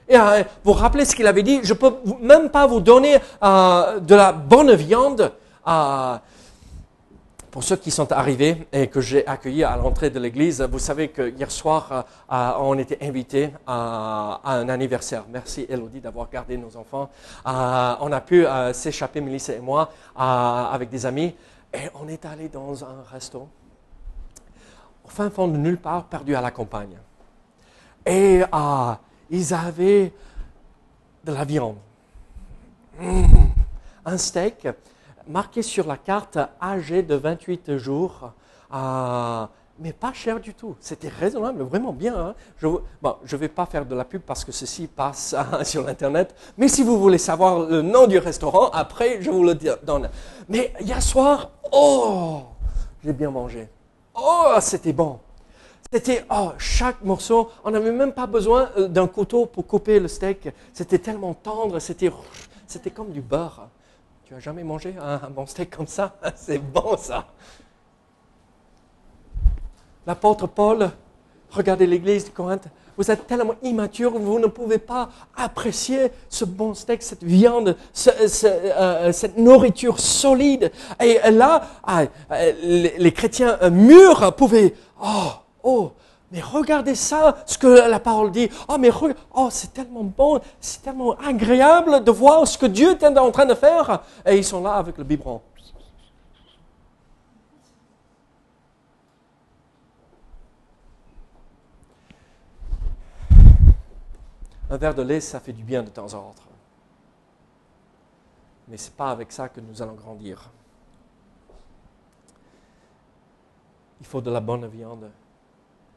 Et 0.08 0.16
euh, 0.16 0.42
vous 0.64 0.72
rappelez 0.72 1.04
ce 1.04 1.14
qu'il 1.14 1.26
avait 1.26 1.42
dit 1.42 1.60
Je 1.62 1.74
ne 1.74 1.78
peux 1.78 1.92
même 2.20 2.50
pas 2.50 2.66
vous 2.66 2.80
donner 2.80 3.14
de 3.42 4.14
la 4.14 4.32
bonne 4.32 4.74
viande. 4.74 5.32
Pour 7.50 7.64
ceux 7.64 7.76
qui 7.76 7.90
sont 7.90 8.12
arrivés 8.12 8.68
et 8.72 8.88
que 8.88 9.00
j'ai 9.00 9.26
accueillis 9.26 9.64
à 9.64 9.76
l'entrée 9.76 10.10
de 10.10 10.18
l'église, 10.20 10.60
vous 10.60 10.78
savez 10.78 11.08
que 11.08 11.30
hier 11.30 11.50
soir, 11.50 11.88
euh, 11.90 12.02
euh, 12.32 12.52
on 12.60 12.76
était 12.78 12.98
invités 13.02 13.50
à, 13.66 14.40
un 14.44 14.68
anniversaire. 14.68 15.24
Merci 15.30 15.64
Elodie 15.68 16.00
d'avoir 16.00 16.28
gardé 16.28 16.58
nos 16.58 16.76
enfants. 16.76 17.08
Euh, 17.46 17.94
on 18.00 18.12
a 18.12 18.20
pu 18.20 18.44
s'échapper, 18.72 19.22
Mélissa 19.22 19.54
et 19.54 19.60
moi, 19.60 19.90
avec 20.14 20.90
des 20.90 21.06
amis, 21.06 21.34
et 21.72 21.88
on 21.94 22.06
est 22.08 22.24
allé 22.26 22.48
dans 22.50 22.84
un 22.84 23.02
resto, 23.10 23.48
au 25.04 25.08
fin 25.08 25.30
fond 25.30 25.48
de 25.48 25.56
nulle 25.56 25.78
part, 25.78 26.04
perdu 26.04 26.34
à 26.34 26.42
la 26.42 26.50
campagne. 26.50 26.98
Et 28.04 28.42
ils 29.30 29.54
avaient 29.54 30.12
de 31.24 31.32
la 31.32 31.44
viande, 31.44 31.76
mmh. 33.00 33.24
un 34.04 34.18
steak 34.18 34.68
marqué 35.28 35.62
sur 35.62 35.86
la 35.86 35.96
carte 35.96 36.38
âgé 36.60 37.02
de 37.02 37.14
28 37.14 37.76
jours, 37.76 38.32
euh, 38.74 39.46
mais 39.78 39.92
pas 39.92 40.12
cher 40.12 40.40
du 40.40 40.54
tout. 40.54 40.74
C'était 40.80 41.08
raisonnable, 41.08 41.62
vraiment 41.62 41.92
bien. 41.92 42.16
Hein. 42.16 42.34
Je 42.60 42.66
ne 42.66 43.36
vais 43.36 43.48
pas 43.48 43.66
faire 43.66 43.86
de 43.86 43.94
la 43.94 44.04
pub 44.04 44.22
parce 44.22 44.44
que 44.44 44.52
ceci 44.52 44.86
passe 44.86 45.34
sur 45.62 45.84
l'Internet, 45.84 46.34
mais 46.56 46.68
si 46.68 46.82
vous 46.82 46.98
voulez 46.98 47.18
savoir 47.18 47.60
le 47.60 47.82
nom 47.82 48.06
du 48.06 48.18
restaurant, 48.18 48.70
après, 48.70 49.22
je 49.22 49.30
vous 49.30 49.44
le 49.44 49.54
donne. 49.54 50.10
Mais 50.48 50.72
hier 50.80 51.02
soir, 51.02 51.50
oh, 51.70 52.42
j'ai 53.04 53.12
bien 53.12 53.30
mangé. 53.30 53.68
Oh, 54.14 54.54
c'était 54.60 54.92
bon. 54.92 55.20
C'était, 55.90 56.26
oh, 56.30 56.50
chaque 56.58 57.02
morceau, 57.02 57.50
on 57.64 57.70
n'avait 57.70 57.92
même 57.92 58.12
pas 58.12 58.26
besoin 58.26 58.68
euh, 58.76 58.88
d'un 58.88 59.06
couteau 59.06 59.46
pour 59.46 59.66
couper 59.66 59.98
le 59.98 60.08
steak. 60.08 60.50
C'était 60.74 60.98
tellement 60.98 61.32
tendre, 61.32 61.78
c'était, 61.78 62.10
c'était 62.66 62.90
comme 62.90 63.10
du 63.10 63.22
beurre. 63.22 63.68
Tu 64.28 64.34
as 64.34 64.40
jamais 64.40 64.62
mangé 64.62 64.94
un, 65.00 65.30
bon 65.30 65.46
steak 65.46 65.74
comme 65.74 65.86
ça? 65.86 66.14
C'est 66.36 66.58
bon 66.58 66.98
ça. 66.98 67.28
L'apôtre 70.06 70.46
Paul, 70.46 70.90
regardez 71.50 71.86
l'église 71.86 72.26
de 72.26 72.28
Corinthe, 72.28 72.68
vous 72.98 73.10
êtes 73.10 73.26
tellement 73.26 73.54
immature, 73.62 74.18
vous 74.18 74.38
ne 74.38 74.48
pouvez 74.48 74.76
pas 74.76 75.08
apprécier 75.34 76.12
ce 76.28 76.44
bon 76.44 76.74
steak, 76.74 77.02
cette 77.02 77.24
viande, 77.24 77.74
euh, 78.06 79.12
cette 79.12 79.38
nourriture 79.38 79.98
solide. 79.98 80.72
Et 81.00 81.18
là, 81.30 81.62
ah, 81.82 82.02
euh, 82.32 82.52
les, 82.98 83.12
chrétiens 83.12 83.56
mûrs 83.70 84.34
pouvaient, 84.36 84.74
oh, 85.02 85.30
oh, 85.62 85.92
mais 86.30 86.40
regardez 86.42 86.94
ça, 86.94 87.38
ce 87.46 87.56
que 87.56 87.88
la 87.88 88.00
parole 88.00 88.30
dit. 88.30 88.50
Oh, 88.68 88.76
mais 88.78 88.90
oh, 89.34 89.48
c'est 89.50 89.72
tellement 89.72 90.04
bon, 90.04 90.40
c'est 90.60 90.82
tellement 90.82 91.16
agréable 91.16 92.04
de 92.04 92.10
voir 92.10 92.46
ce 92.46 92.58
que 92.58 92.66
Dieu 92.66 92.90
est 92.90 93.04
en 93.04 93.30
train 93.30 93.46
de 93.46 93.54
faire. 93.54 94.02
Et 94.26 94.36
ils 94.36 94.44
sont 94.44 94.62
là 94.62 94.74
avec 94.74 94.98
le 94.98 95.04
biberon. 95.04 95.40
Un 104.70 104.76
verre 104.76 104.94
de 104.94 105.00
lait, 105.00 105.20
ça 105.20 105.40
fait 105.40 105.54
du 105.54 105.62
bien 105.62 105.82
de 105.82 105.88
temps 105.88 106.12
en 106.12 106.32
temps. 106.32 106.42
Mais 108.68 108.76
ce 108.76 108.90
n'est 108.90 108.96
pas 108.96 109.10
avec 109.10 109.32
ça 109.32 109.48
que 109.48 109.62
nous 109.62 109.80
allons 109.80 109.94
grandir. 109.94 110.50
Il 114.00 114.06
faut 114.06 114.20
de 114.20 114.30
la 114.30 114.40
bonne 114.40 114.66
viande 114.66 115.10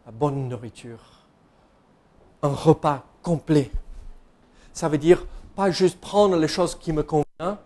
la 0.05 0.11
bonne 0.11 0.47
nourriture, 0.47 0.99
un 2.41 2.49
repas 2.49 3.03
complet. 3.21 3.71
Ça 4.73 4.89
veut 4.89 4.97
dire 4.97 5.25
pas 5.55 5.69
juste 5.69 5.99
prendre 5.99 6.35
les 6.37 6.47
choses 6.47 6.75
qui 6.75 6.93
me 6.93 7.03
conviennent, 7.03 7.57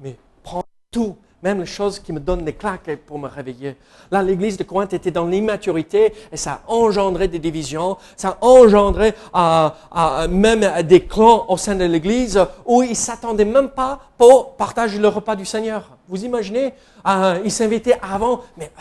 mais 0.00 0.16
prendre 0.42 0.66
tout, 0.90 1.16
même 1.42 1.60
les 1.60 1.66
choses 1.66 1.98
qui 1.98 2.12
me 2.12 2.20
donnent 2.20 2.44
des 2.44 2.54
claques 2.54 2.96
pour 3.06 3.18
me 3.18 3.28
réveiller. 3.28 3.76
Là, 4.10 4.22
l'église 4.22 4.56
de 4.56 4.64
Corinthe 4.64 4.94
était 4.94 5.10
dans 5.10 5.26
l'immaturité 5.26 6.14
et 6.32 6.36
ça 6.38 6.62
engendrait 6.66 7.28
des 7.28 7.38
divisions, 7.38 7.98
ça 8.16 8.38
engendrait 8.40 9.14
euh, 9.36 10.28
même 10.28 10.82
des 10.84 11.04
clans 11.04 11.44
au 11.48 11.58
sein 11.58 11.74
de 11.74 11.84
l'église 11.84 12.40
où 12.64 12.82
ils 12.82 12.96
s'attendaient 12.96 13.44
même 13.44 13.68
pas 13.68 14.00
pour 14.16 14.56
partager 14.56 14.98
le 14.98 15.08
repas 15.08 15.36
du 15.36 15.44
Seigneur. 15.44 15.90
Vous 16.08 16.24
imaginez, 16.24 16.72
euh, 17.06 17.40
ils 17.44 17.52
s'invitaient 17.52 17.98
avant, 18.00 18.40
mais 18.56 18.72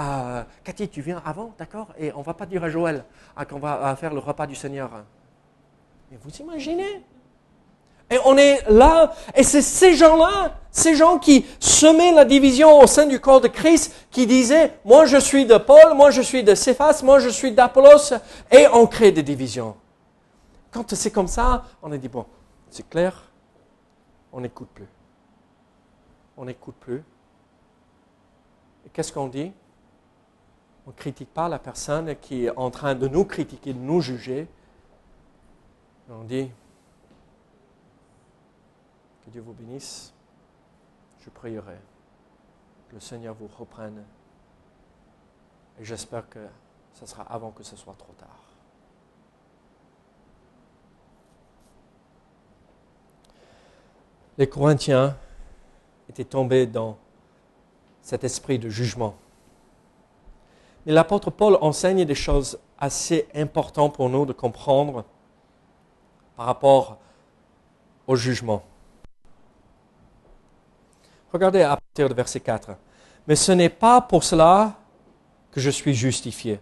euh, 0.00 0.42
Cathy, 0.64 0.88
tu 0.88 1.02
viens 1.02 1.22
avant, 1.24 1.54
d'accord? 1.58 1.88
Et 1.98 2.12
on 2.14 2.20
ne 2.20 2.24
va 2.24 2.34
pas 2.34 2.46
dire 2.46 2.64
à 2.64 2.70
Joël 2.70 3.04
ah, 3.36 3.44
qu'on 3.44 3.58
va 3.58 3.94
faire 3.96 4.14
le 4.14 4.20
repas 4.20 4.46
du 4.46 4.54
Seigneur. 4.54 4.90
Mais 6.10 6.18
vous 6.22 6.30
imaginez? 6.36 7.04
Et 8.10 8.18
on 8.24 8.36
est 8.36 8.68
là, 8.68 9.12
et 9.36 9.44
c'est 9.44 9.62
ces 9.62 9.94
gens-là, 9.94 10.56
ces 10.72 10.96
gens 10.96 11.18
qui 11.18 11.46
semaient 11.60 12.10
la 12.10 12.24
division 12.24 12.80
au 12.80 12.88
sein 12.88 13.06
du 13.06 13.20
corps 13.20 13.40
de 13.40 13.46
Christ, 13.46 13.94
qui 14.10 14.26
disaient, 14.26 14.78
moi 14.84 15.06
je 15.06 15.16
suis 15.16 15.46
de 15.46 15.56
Paul, 15.56 15.94
moi 15.94 16.10
je 16.10 16.20
suis 16.20 16.42
de 16.42 16.56
Céphas, 16.56 17.02
moi 17.04 17.20
je 17.20 17.28
suis 17.28 17.52
d'Apollos, 17.52 18.14
et 18.50 18.66
on 18.72 18.88
crée 18.88 19.12
des 19.12 19.22
divisions. 19.22 19.76
Quand 20.72 20.92
c'est 20.92 21.12
comme 21.12 21.28
ça, 21.28 21.64
on 21.82 21.92
a 21.92 21.98
dit, 21.98 22.08
bon, 22.08 22.26
c'est 22.68 22.88
clair, 22.88 23.30
on 24.32 24.40
n'écoute 24.40 24.70
plus. 24.74 24.88
On 26.36 26.44
n'écoute 26.46 26.76
plus 26.80 27.04
Et 28.86 28.88
qu'est-ce 28.92 29.12
qu'on 29.12 29.28
dit? 29.28 29.52
On 30.86 30.90
ne 30.90 30.94
critique 30.94 31.32
pas 31.32 31.48
la 31.48 31.58
personne 31.58 32.16
qui 32.16 32.46
est 32.46 32.56
en 32.56 32.70
train 32.70 32.94
de 32.94 33.06
nous 33.06 33.24
critiquer, 33.24 33.72
de 33.72 33.78
nous 33.78 34.00
juger. 34.00 34.48
On 36.08 36.24
dit, 36.24 36.50
que 39.24 39.30
Dieu 39.30 39.40
vous 39.40 39.52
bénisse. 39.52 40.12
Je 41.20 41.30
prierai 41.30 41.78
que 42.88 42.94
le 42.94 43.00
Seigneur 43.00 43.34
vous 43.34 43.48
reprenne. 43.58 44.02
Et 45.78 45.84
j'espère 45.84 46.28
que 46.28 46.46
ce 46.94 47.06
sera 47.06 47.22
avant 47.22 47.50
que 47.50 47.62
ce 47.62 47.76
soit 47.76 47.94
trop 47.94 48.12
tard. 48.14 48.28
Les 54.38 54.48
Corinthiens 54.48 55.16
étaient 56.08 56.24
tombés 56.24 56.66
dans 56.66 56.96
cet 58.02 58.24
esprit 58.24 58.58
de 58.58 58.68
jugement. 58.68 59.14
Mais 60.86 60.92
l'apôtre 60.92 61.30
Paul 61.30 61.58
enseigne 61.60 62.04
des 62.04 62.14
choses 62.14 62.58
assez 62.78 63.28
importantes 63.34 63.94
pour 63.94 64.08
nous 64.08 64.24
de 64.24 64.32
comprendre 64.32 65.04
par 66.36 66.46
rapport 66.46 66.98
au 68.06 68.16
jugement. 68.16 68.62
Regardez 71.32 71.62
à 71.62 71.76
partir 71.76 72.08
de 72.08 72.14
verset 72.14 72.40
4. 72.40 72.70
Mais 73.28 73.36
ce 73.36 73.52
n'est 73.52 73.68
pas 73.68 74.00
pour 74.00 74.24
cela 74.24 74.74
que 75.52 75.60
je 75.60 75.70
suis 75.70 75.94
justifié. 75.94 76.58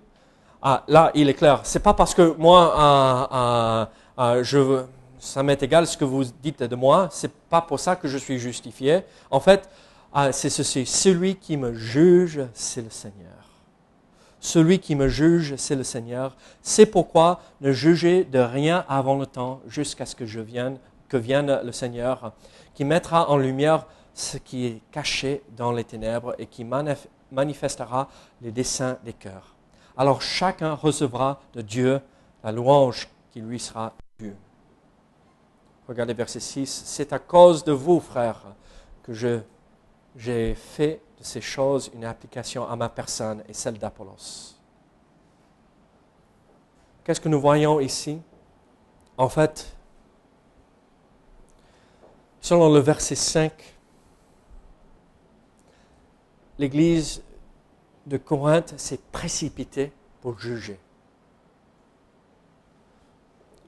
Ah, 0.60 0.82
là, 0.88 1.10
il 1.14 1.28
est 1.28 1.34
clair. 1.34 1.60
C'est 1.62 1.78
pas 1.82 1.94
parce 1.94 2.12
que 2.14 2.34
moi, 2.36 3.88
ça 5.18 5.42
m'est 5.42 5.62
égal 5.62 5.86
ce 5.86 5.96
que 5.96 6.04
vous 6.04 6.24
dites 6.24 6.62
de 6.62 6.76
moi. 6.76 7.08
C'est 7.12 7.32
pas 7.32 7.62
pour 7.62 7.78
ça 7.78 7.94
que 7.96 8.08
je 8.08 8.18
suis 8.18 8.38
justifié. 8.38 9.04
En 9.30 9.40
fait, 9.40 9.70
c'est 10.32 10.50
ceci. 10.50 10.84
Celui 10.84 11.36
qui 11.36 11.56
me 11.56 11.72
juge, 11.72 12.44
c'est 12.52 12.82
le 12.82 12.90
Seigneur. 12.90 13.47
Celui 14.40 14.78
qui 14.78 14.94
me 14.94 15.08
juge, 15.08 15.56
c'est 15.56 15.76
le 15.76 15.84
Seigneur. 15.84 16.36
C'est 16.62 16.86
pourquoi 16.86 17.40
ne 17.60 17.72
jugez 17.72 18.24
de 18.24 18.38
rien 18.38 18.84
avant 18.88 19.16
le 19.16 19.26
temps, 19.26 19.60
jusqu'à 19.66 20.06
ce 20.06 20.14
que 20.14 20.26
je 20.26 20.40
vienne, 20.40 20.78
vienne 21.16 21.60
le 21.64 21.72
Seigneur, 21.72 22.32
qui 22.74 22.84
mettra 22.84 23.30
en 23.30 23.38
lumière 23.38 23.86
ce 24.12 24.36
qui 24.36 24.66
est 24.66 24.82
caché 24.90 25.42
dans 25.56 25.72
les 25.72 25.84
ténèbres 25.84 26.34
et 26.38 26.46
qui 26.46 26.66
manifestera 27.32 28.08
les 28.42 28.52
desseins 28.52 28.98
des 29.04 29.12
cœurs. 29.12 29.54
Alors 29.96 30.20
chacun 30.20 30.74
recevra 30.74 31.40
de 31.54 31.62
Dieu 31.62 32.00
la 32.44 32.52
louange 32.52 33.08
qui 33.30 33.40
lui 33.40 33.58
sera 33.58 33.94
due. 34.18 34.34
Regardez 35.88 36.14
verset 36.14 36.40
6. 36.40 36.82
C'est 36.84 37.12
à 37.12 37.18
cause 37.18 37.64
de 37.64 37.72
vous, 37.72 38.00
frères, 38.00 38.42
que 39.02 39.14
j'ai 40.16 40.54
fait 40.54 41.00
de 41.18 41.24
ces 41.24 41.40
choses 41.40 41.90
une 41.94 42.04
application 42.04 42.68
à 42.68 42.76
ma 42.76 42.88
personne 42.88 43.42
et 43.48 43.52
celle 43.52 43.78
d'Apollos. 43.78 44.54
Qu'est-ce 47.04 47.20
que 47.20 47.28
nous 47.28 47.40
voyons 47.40 47.80
ici? 47.80 48.20
En 49.16 49.28
fait, 49.28 49.74
selon 52.40 52.72
le 52.72 52.80
verset 52.80 53.14
5, 53.14 53.52
l'Église 56.58 57.22
de 58.06 58.16
Corinthe 58.16 58.78
s'est 58.78 59.00
précipitée 59.12 59.92
pour 60.20 60.38
juger. 60.38 60.78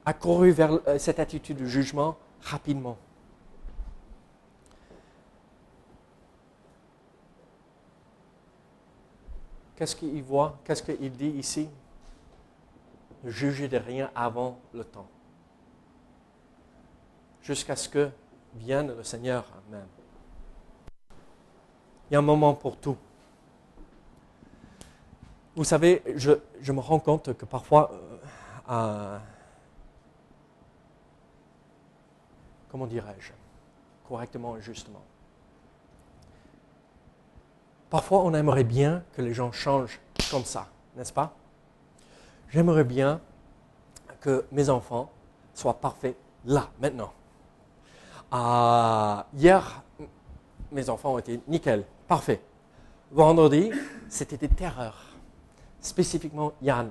A 0.04 0.12
couru 0.12 0.50
vers 0.50 0.78
euh, 0.86 0.98
cette 0.98 1.18
attitude 1.18 1.58
de 1.58 1.66
jugement 1.66 2.16
rapidement. 2.42 2.96
Qu'est-ce 9.80 9.96
qu'il 9.96 10.22
voit? 10.22 10.58
Qu'est-ce 10.62 10.82
qu'il 10.82 11.10
dit 11.10 11.30
ici? 11.38 11.66
Ne 13.24 13.30
juger 13.30 13.66
de 13.66 13.78
rien 13.78 14.10
avant 14.14 14.58
le 14.74 14.84
temps. 14.84 15.08
Jusqu'à 17.40 17.74
ce 17.76 17.88
que 17.88 18.10
vienne 18.56 18.94
le 18.94 19.02
Seigneur 19.02 19.46
même. 19.70 19.86
Il 22.10 22.12
y 22.12 22.16
a 22.16 22.18
un 22.18 22.22
moment 22.22 22.52
pour 22.52 22.76
tout. 22.76 22.98
Vous 25.56 25.64
savez, 25.64 26.02
je, 26.14 26.72
me 26.72 26.80
rends 26.80 27.00
compte 27.00 27.34
que 27.34 27.46
parfois, 27.46 27.90
euh, 28.68 29.18
comment 32.68 32.86
dirais-je, 32.86 33.32
correctement 34.06 34.58
et 34.58 34.60
justement, 34.60 35.02
parfois 37.90 38.20
on 38.20 38.32
aimerait 38.34 38.64
bien 38.64 39.02
que 39.14 39.22
les 39.22 39.34
gens 39.34 39.52
changent 39.52 40.00
comme 40.30 40.44
ça, 40.44 40.68
n'est-ce 40.96 41.12
pas? 41.12 41.34
J'aimerais 42.48 42.84
bien 42.84 43.20
que 44.20 44.46
mes 44.52 44.70
enfants 44.70 45.10
soient 45.54 45.80
parfaits 45.80 46.16
là, 46.44 46.68
maintenant. 46.80 47.12
Euh, 48.32 49.22
hier, 49.36 49.82
mes 50.72 50.88
enfants 50.88 51.14
ont 51.14 51.18
été 51.18 51.40
nickel, 51.48 51.84
Parfait. 52.10 52.40
Vendredi, 53.12 53.70
c'était 54.08 54.36
des 54.36 54.48
terreurs. 54.48 55.04
Spécifiquement 55.80 56.50
Yann. 56.60 56.90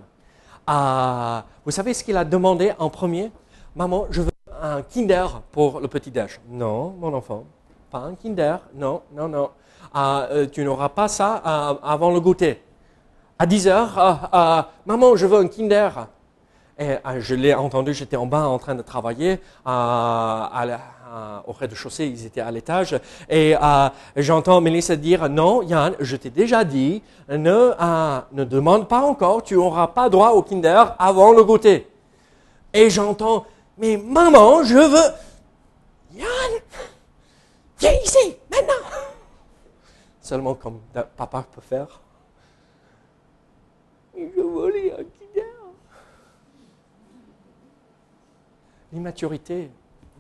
Ah, 0.65 1.43
vous 1.65 1.71
savez 1.71 1.93
ce 1.93 2.05
qu'il 2.05 2.15
a 2.15 2.23
demandé 2.23 2.71
en 2.79 2.89
premier? 2.89 3.29
Maman, 3.75 4.05
je 4.11 4.21
veux 4.21 4.31
un 4.61 4.81
Kinder 4.81 5.41
pour 5.51 5.81
le 5.81 5.89
petit 5.89 6.09
déj. 6.09 6.39
Non, 6.47 6.91
mon 6.91 7.13
enfant, 7.13 7.43
pas 7.91 7.99
un 7.99 8.15
Kinder. 8.15 8.59
Non, 8.73 9.01
non, 9.11 9.27
non. 9.27 9.49
Ah, 9.93 10.27
euh, 10.31 10.45
tu 10.45 10.63
n'auras 10.63 10.89
pas 10.89 11.07
ça 11.07 11.41
euh, 11.45 11.73
avant 11.83 12.11
le 12.11 12.19
goûter. 12.19 12.61
À 13.39 13.45
10 13.45 13.67
heures, 13.67 14.29
euh, 14.33 14.61
maman, 14.85 15.15
je 15.15 15.25
veux 15.25 15.39
un 15.39 15.47
Kinder. 15.47 16.07
Et 16.77 16.95
je 17.17 17.35
l'ai 17.35 17.53
entendu, 17.53 17.93
j'étais 17.93 18.15
en 18.15 18.25
bas 18.25 18.47
en 18.47 18.57
train 18.57 18.73
de 18.73 18.81
travailler 18.81 19.41
au 19.65 21.51
rez-de-chaussée, 21.51 22.05
ils 22.05 22.25
étaient 22.25 22.39
à 22.39 22.51
l'étage. 22.51 22.97
Et 23.29 23.53
j'entends 24.15 24.61
Mélissa 24.61 24.95
dire, 24.95 25.27
non, 25.27 25.61
Yann, 25.61 25.93
je 25.99 26.15
t'ai 26.15 26.29
déjà 26.29 26.63
dit, 26.63 27.03
ne, 27.27 27.73
ne 28.31 28.43
demande 28.45 28.87
pas 28.87 29.01
encore, 29.01 29.43
tu 29.43 29.55
n'auras 29.55 29.87
pas 29.87 30.07
droit 30.07 30.29
au 30.29 30.41
Kinder 30.41 30.95
avant 30.97 31.33
le 31.33 31.43
goûter. 31.43 31.85
Et 32.73 32.89
j'entends, 32.89 33.45
mais 33.77 33.97
maman, 33.97 34.63
je 34.63 34.75
veux... 34.75 35.11
Yann, 36.15 36.61
viens 37.77 37.91
ici, 38.05 38.37
maintenant. 38.49 38.88
Seulement 40.29 40.53
comme 40.53 40.79
papa 41.17 41.43
peut 41.51 41.59
faire. 41.59 42.01
Je 44.15 44.39
veux 44.39 44.93
un 44.93 44.97
Kinder. 44.97 45.55
L'immaturité 48.93 49.71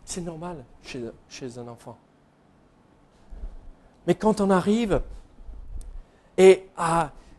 c'est 0.05 0.21
normal 0.21 0.65
chez, 0.81 1.59
un 1.59 1.67
enfant. 1.67 1.95
Mais 4.07 4.15
quand 4.15 4.41
on 4.41 4.49
arrive 4.49 4.99
et 6.39 6.65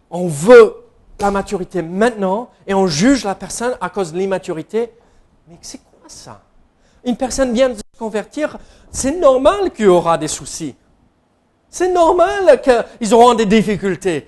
on 0.08 0.28
veut 0.28 0.76
la 1.18 1.32
maturité 1.32 1.82
maintenant 1.82 2.52
et 2.68 2.74
on 2.74 2.86
juge 2.86 3.24
la 3.24 3.34
personne 3.34 3.76
à 3.80 3.90
cause 3.90 4.12
de 4.12 4.18
l'immaturité, 4.18 4.92
mais 5.48 5.58
c'est 5.60 5.78
quoi 5.78 6.08
ça? 6.08 6.40
Une 7.04 7.16
personne 7.16 7.52
vient 7.52 7.70
de 7.70 7.74
se 7.74 7.98
convertir, 7.98 8.58
c'est 8.92 9.18
normal 9.18 9.72
qu'il 9.72 9.86
y 9.86 9.88
aura 9.88 10.16
des 10.16 10.28
soucis. 10.28 10.76
C'est 11.70 11.92
normal 11.92 12.60
qu'ils 12.60 13.14
auront 13.14 13.34
des 13.34 13.46
difficultés. 13.46 14.26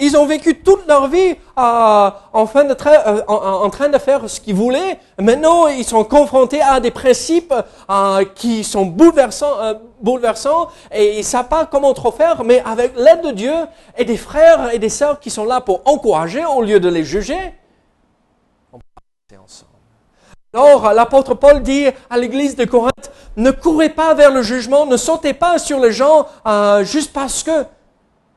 Ils 0.00 0.16
ont 0.18 0.26
vécu 0.26 0.58
toute 0.58 0.86
leur 0.86 1.08
vie 1.08 1.30
euh, 1.30 1.30
en, 1.56 2.10
euh, 2.54 3.22
en, 3.26 3.70
train 3.70 3.88
de 3.88 3.98
faire 3.98 4.28
ce 4.28 4.38
qu'ils 4.38 4.54
voulaient. 4.54 4.98
Maintenant, 5.18 5.68
ils 5.68 5.84
sont 5.84 6.04
confrontés 6.04 6.60
à 6.60 6.78
des 6.78 6.90
principes 6.90 7.54
euh, 7.88 8.24
qui 8.34 8.64
sont 8.64 8.84
bouleversants, 8.84 9.56
bouleversants 10.02 10.68
et 10.92 11.14
ils 11.14 11.18
ne 11.18 11.22
savent 11.22 11.48
pas 11.48 11.64
comment 11.64 11.94
trop 11.94 12.12
faire, 12.12 12.44
mais 12.44 12.62
avec 12.66 12.92
l'aide 12.96 13.22
de 13.22 13.30
Dieu 13.30 13.54
et 13.96 14.04
des 14.04 14.18
frères 14.18 14.74
et 14.74 14.78
des 14.78 14.90
sœurs 14.90 15.20
qui 15.20 15.30
sont 15.30 15.46
là 15.46 15.62
pour 15.62 15.80
encourager 15.86 16.44
au 16.44 16.60
lieu 16.60 16.78
de 16.78 16.88
les 16.90 17.04
juger, 17.04 17.54
on 18.72 18.78
peut 18.78 19.36
ensemble. 19.42 19.71
Alors, 20.54 20.92
l'apôtre 20.92 21.34
Paul 21.34 21.62
dit 21.62 21.86
à 22.10 22.18
l'église 22.18 22.56
de 22.56 22.64
Corinthe, 22.64 23.10
ne 23.36 23.50
courez 23.50 23.88
pas 23.88 24.14
vers 24.14 24.30
le 24.30 24.42
jugement, 24.42 24.84
ne 24.86 24.96
sautez 24.96 25.32
pas 25.32 25.58
sur 25.58 25.80
les 25.80 25.92
gens 25.92 26.26
juste 26.82 27.12
parce 27.12 27.42
que, 27.42 27.64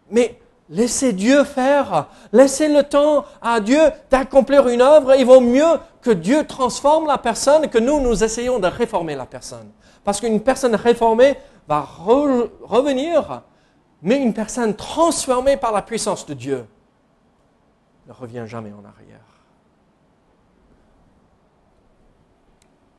mais 0.09 0.39
Laissez 0.69 1.13
Dieu 1.13 1.43
faire. 1.43 2.07
Laissez 2.33 2.67
le 2.67 2.83
temps 2.83 3.25
à 3.41 3.59
Dieu 3.59 3.79
d'accomplir 4.09 4.67
une 4.67 4.81
œuvre. 4.81 5.13
Il 5.15 5.25
vaut 5.25 5.39
mieux 5.39 5.79
que 6.01 6.09
Dieu 6.09 6.45
transforme 6.45 7.07
la 7.07 7.17
personne 7.17 7.69
que 7.69 7.77
nous, 7.77 7.99
nous 7.99 8.23
essayons 8.23 8.59
de 8.59 8.67
réformer 8.67 9.15
la 9.15 9.25
personne. 9.25 9.69
Parce 10.03 10.19
qu'une 10.19 10.41
personne 10.41 10.75
réformée 10.75 11.37
va 11.67 11.81
revenir, 11.81 13.43
mais 14.01 14.17
une 14.17 14.33
personne 14.33 14.75
transformée 14.75 15.57
par 15.57 15.71
la 15.71 15.81
puissance 15.81 16.25
de 16.25 16.33
Dieu 16.33 16.65
ne 18.07 18.13
revient 18.13 18.43
jamais 18.45 18.71
en 18.71 18.85
arrière. 18.85 19.24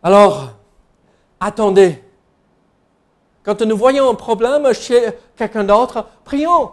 Alors, 0.06 0.52
attendez. 1.40 2.00
Quand 3.42 3.60
nous 3.62 3.76
voyons 3.76 4.08
un 4.08 4.14
problème 4.14 4.72
chez 4.72 5.08
quelqu'un 5.34 5.64
d'autre, 5.64 6.06
prions 6.22 6.70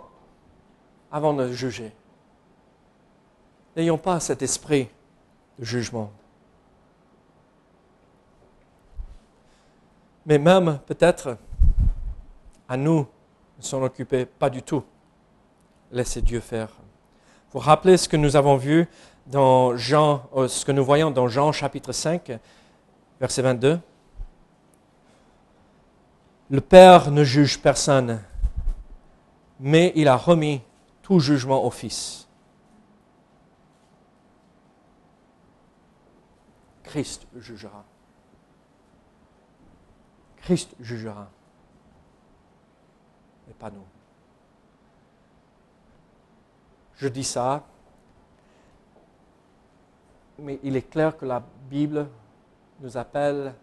avant 1.11 1.33
de 1.33 1.51
juger. 1.51 1.91
N'ayons 3.75 3.97
pas 3.97 4.19
cet 4.19 4.43
esprit 4.43 4.87
de 5.57 5.65
jugement. 5.65 6.11
Mais 10.27 10.37
même 10.37 10.77
peut-être 10.85 11.35
à 12.69 12.77
nous 12.77 13.07
de 13.57 13.63
s'en 13.63 13.81
occuper, 13.81 14.27
pas 14.27 14.51
du 14.51 14.61
tout. 14.61 14.83
Laissez 15.91 16.21
Dieu 16.21 16.39
faire. 16.39 16.69
Vous 17.51 17.57
rappelez 17.57 17.97
ce 17.97 18.07
que 18.07 18.15
nous 18.17 18.35
avons 18.35 18.57
vu 18.57 18.87
dans 19.25 19.75
Jean, 19.75 20.21
euh, 20.35 20.47
ce 20.47 20.63
que 20.63 20.71
nous 20.71 20.85
voyons 20.85 21.09
dans 21.09 21.27
Jean 21.27 21.51
chapitre 21.51 21.93
5, 21.93 22.39
verset 23.19 23.41
22. 23.41 23.79
Le 26.49 26.61
Père 26.61 27.09
ne 27.11 27.23
juge 27.23 27.59
personne, 27.59 28.21
mais 29.59 29.91
il 29.95 30.07
a 30.07 30.15
remis 30.15 30.61
tout 31.01 31.19
jugement 31.19 31.63
au 31.63 31.71
Fils. 31.71 32.27
Christ 36.83 37.25
jugera. 37.37 37.83
Christ 40.37 40.75
jugera, 40.79 41.29
et 43.49 43.53
pas 43.53 43.71
nous. 43.71 43.85
Je 46.97 47.07
dis 47.07 47.23
ça, 47.23 47.65
mais 50.37 50.59
il 50.63 50.75
est 50.75 50.89
clair 50.89 51.17
que 51.17 51.25
la 51.25 51.41
Bible 51.69 52.07
nous 52.79 52.97
appelle. 52.97 53.53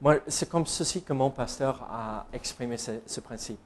Moi, 0.00 0.16
c'est 0.26 0.48
comme 0.48 0.66
ceci 0.66 1.02
que 1.02 1.12
mon 1.12 1.30
pasteur 1.30 1.82
a 1.90 2.26
exprimé 2.32 2.76
ce, 2.76 3.20
principe. 3.20 3.58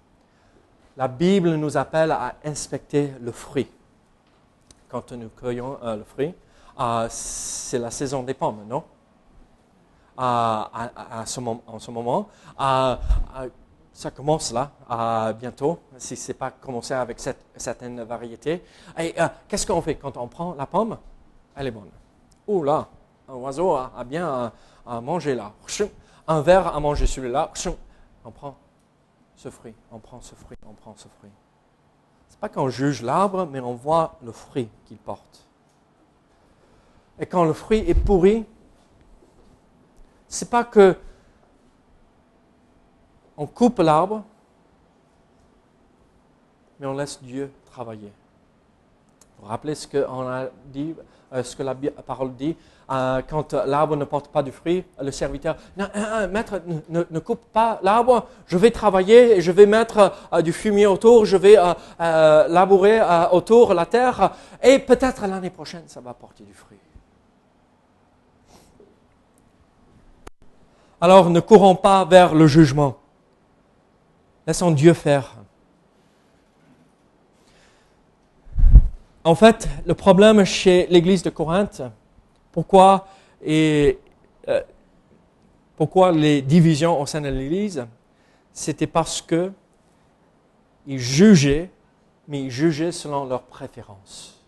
La 0.96 1.08
Bible 1.08 1.54
nous 1.54 1.76
appelle 1.76 2.12
à 2.12 2.36
inspecter 2.44 3.12
le 3.20 3.32
fruit. 3.32 3.70
Quand 4.88 5.12
nous 5.12 5.28
cueillons 5.28 5.78
euh, 5.82 5.96
le 5.96 6.04
fruit, 6.04 6.34
euh, 6.78 7.06
c'est 7.08 7.78
la 7.78 7.90
saison 7.90 8.22
des 8.22 8.34
pommes, 8.34 8.64
non? 8.68 8.84
À, 10.16 11.24
ce, 11.26 11.40
en 11.40 11.78
ce 11.80 11.90
moment. 11.90 12.28
ça 12.56 14.10
commence 14.14 14.52
là, 14.52 15.32
bientôt, 15.32 15.80
si 15.98 16.16
ce 16.16 16.28
n'est 16.28 16.38
pas 16.38 16.52
commencé 16.52 16.94
avec 16.94 17.18
cette, 17.18 17.44
certaines 17.56 18.02
variétés. 18.02 18.64
Et 18.96 19.14
euh, 19.20 19.28
qu'est-ce 19.48 19.66
qu'on 19.66 19.82
fait 19.82 19.96
quand 19.96 20.16
on 20.16 20.28
prend 20.28 20.54
la 20.54 20.66
pomme? 20.66 20.98
Elle 21.56 21.68
est 21.68 21.72
bonne. 21.72 21.90
Oh 22.46 22.62
là, 22.62 22.86
un 23.28 23.34
oiseau 23.34 23.74
a, 23.74 24.04
bien 24.04 24.52
à, 24.86 25.00
manger 25.00 25.34
là. 25.34 25.52
Un 26.26 26.40
verre 26.40 26.74
a 26.74 26.80
mangé 26.80 27.06
celui-là. 27.06 27.52
On 28.24 28.30
prend 28.30 28.56
ce 29.36 29.50
fruit, 29.50 29.74
on 29.90 29.98
prend 29.98 30.20
ce 30.20 30.34
fruit, 30.34 30.56
on 30.66 30.72
prend 30.72 30.94
ce 30.96 31.08
fruit. 31.08 31.30
Ce 32.28 32.34
n'est 32.34 32.40
pas 32.40 32.48
qu'on 32.48 32.68
juge 32.68 33.02
l'arbre, 33.02 33.46
mais 33.46 33.60
on 33.60 33.74
voit 33.74 34.18
le 34.22 34.32
fruit 34.32 34.68
qu'il 34.86 34.96
porte. 34.96 35.46
Et 37.18 37.26
quand 37.26 37.44
le 37.44 37.52
fruit 37.52 37.78
est 37.86 37.94
pourri, 37.94 38.44
c'est 40.28 40.50
pas 40.50 40.64
que 40.64 40.96
on 43.36 43.46
coupe 43.46 43.78
l'arbre, 43.78 44.24
mais 46.78 46.86
on 46.86 46.94
laisse 46.94 47.22
Dieu 47.22 47.52
travailler. 47.66 48.12
Vous 49.38 49.44
vous 49.44 49.48
rappelez 49.48 49.74
ce 49.74 49.86
que, 49.86 49.98
a 49.98 50.48
dit, 50.66 50.94
euh, 51.32 51.42
ce 51.42 51.56
que 51.56 51.62
la 51.62 51.74
parole 51.74 52.34
dit? 52.34 52.56
Euh, 52.90 53.22
quand 53.28 53.52
l'arbre 53.52 53.96
ne 53.96 54.04
porte 54.04 54.28
pas 54.28 54.42
de 54.42 54.50
fruit, 54.50 54.84
le 55.00 55.10
serviteur, 55.10 55.56
non, 55.76 55.86
euh, 55.96 56.28
maître, 56.28 56.60
ne, 56.88 57.18
coupe 57.18 57.44
pas 57.52 57.78
l'arbre, 57.82 58.26
je 58.46 58.56
vais 58.56 58.70
travailler, 58.70 59.40
je 59.40 59.50
vais 59.52 59.66
mettre 59.66 60.12
du 60.42 60.52
fumier 60.52 60.86
autour, 60.86 61.24
je 61.24 61.36
vais 61.36 61.56
labourer 61.98 63.00
autour 63.32 63.74
la 63.74 63.86
terre, 63.86 64.32
et 64.62 64.78
peut-être 64.78 65.26
l'année 65.26 65.50
prochaine, 65.50 65.84
ça 65.86 66.00
va 66.00 66.14
porter 66.14 66.44
du 66.44 66.54
fruit. 66.54 66.78
alors 71.04 71.28
ne 71.28 71.40
courons 71.40 71.74
pas 71.76 72.06
vers 72.06 72.34
le 72.34 72.46
jugement. 72.46 72.96
Laissons 74.46 74.70
Dieu 74.70 74.94
faire. 74.94 75.34
En 79.22 79.34
fait, 79.34 79.68
le 79.84 79.92
problème 79.92 80.44
chez 80.44 80.86
l'Église 80.88 81.22
de 81.22 81.28
Corinthe, 81.28 81.82
pourquoi, 82.54 83.08
et, 83.44 83.98
euh, 84.46 84.62
pourquoi 85.76 86.12
les 86.12 86.40
divisions 86.40 87.00
au 87.00 87.04
sein 87.04 87.20
de 87.20 87.28
l'Église, 87.28 87.84
c'était 88.52 88.86
parce 88.86 89.20
que 89.20 89.50
ils 90.86 91.00
jugeaient, 91.00 91.68
mais 92.28 92.42
ils 92.42 92.52
jugeaient 92.52 92.92
selon 92.92 93.24
leurs 93.24 93.42
préférences. 93.42 94.40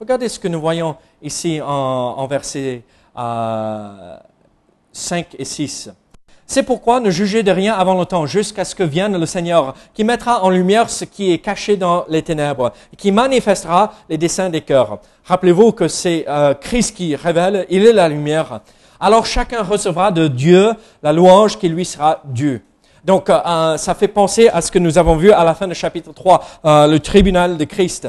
Regardez 0.00 0.28
ce 0.28 0.40
que 0.40 0.48
nous 0.48 0.60
voyons 0.60 0.96
ici 1.22 1.60
en, 1.60 1.68
en 1.68 2.26
verset 2.26 2.82
euh, 3.16 4.16
5 4.90 5.36
et 5.38 5.44
6. 5.44 5.90
C'est 6.52 6.64
pourquoi 6.64 6.98
ne 6.98 7.10
jugez 7.10 7.44
de 7.44 7.52
rien 7.52 7.74
avant 7.74 7.96
le 7.96 8.04
temps, 8.04 8.26
jusqu'à 8.26 8.64
ce 8.64 8.74
que 8.74 8.82
vienne 8.82 9.16
le 9.16 9.24
Seigneur, 9.24 9.72
qui 9.94 10.02
mettra 10.02 10.42
en 10.42 10.50
lumière 10.50 10.90
ce 10.90 11.04
qui 11.04 11.32
est 11.32 11.38
caché 11.38 11.76
dans 11.76 12.04
les 12.08 12.22
ténèbres, 12.22 12.72
qui 12.98 13.12
manifestera 13.12 13.92
les 14.08 14.18
desseins 14.18 14.50
des 14.50 14.60
cœurs. 14.60 14.98
Rappelez-vous 15.26 15.70
que 15.70 15.86
c'est 15.86 16.24
euh, 16.28 16.54
Christ 16.54 16.96
qui 16.96 17.14
révèle, 17.14 17.66
il 17.70 17.86
est 17.86 17.92
la 17.92 18.08
lumière. 18.08 18.62
Alors 18.98 19.26
chacun 19.26 19.62
recevra 19.62 20.10
de 20.10 20.26
Dieu 20.26 20.72
la 21.04 21.12
louange 21.12 21.56
qui 21.56 21.68
lui 21.68 21.84
sera 21.84 22.20
due. 22.24 22.64
Donc 23.04 23.30
euh, 23.30 23.76
ça 23.76 23.94
fait 23.94 24.08
penser 24.08 24.48
à 24.48 24.60
ce 24.60 24.72
que 24.72 24.80
nous 24.80 24.98
avons 24.98 25.14
vu 25.14 25.30
à 25.30 25.44
la 25.44 25.54
fin 25.54 25.68
du 25.68 25.76
chapitre 25.76 26.12
3, 26.12 26.44
euh, 26.64 26.86
le 26.88 26.98
tribunal 26.98 27.58
de 27.58 27.64
Christ. 27.64 28.08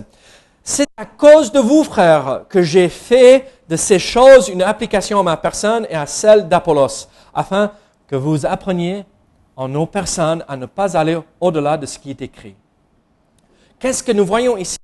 C'est 0.63 0.87
à 0.97 1.05
cause 1.05 1.51
de 1.51 1.59
vous, 1.59 1.83
frères, 1.83 2.41
que 2.49 2.63
j'ai 2.63 2.89
fait 2.89 3.45
de 3.69 3.75
ces 3.75 3.99
choses 3.99 4.49
une 4.49 4.63
application 4.63 5.19
à 5.19 5.23
ma 5.23 5.37
personne 5.37 5.85
et 5.91 5.95
à 5.95 6.07
celle 6.07 6.49
d'Apollos, 6.49 7.07
afin 7.35 7.69
que 8.11 8.17
vous 8.17 8.45
appreniez 8.45 9.05
en 9.55 9.69
nos 9.69 9.85
personnes 9.85 10.43
à 10.49 10.57
ne 10.57 10.65
pas 10.65 10.97
aller 10.97 11.17
au-delà 11.39 11.77
de 11.77 11.85
ce 11.85 11.97
qui 11.97 12.09
est 12.09 12.21
écrit. 12.21 12.55
Qu'est-ce 13.79 14.03
que 14.03 14.11
nous 14.11 14.25
voyons 14.25 14.57
ici? 14.57 14.77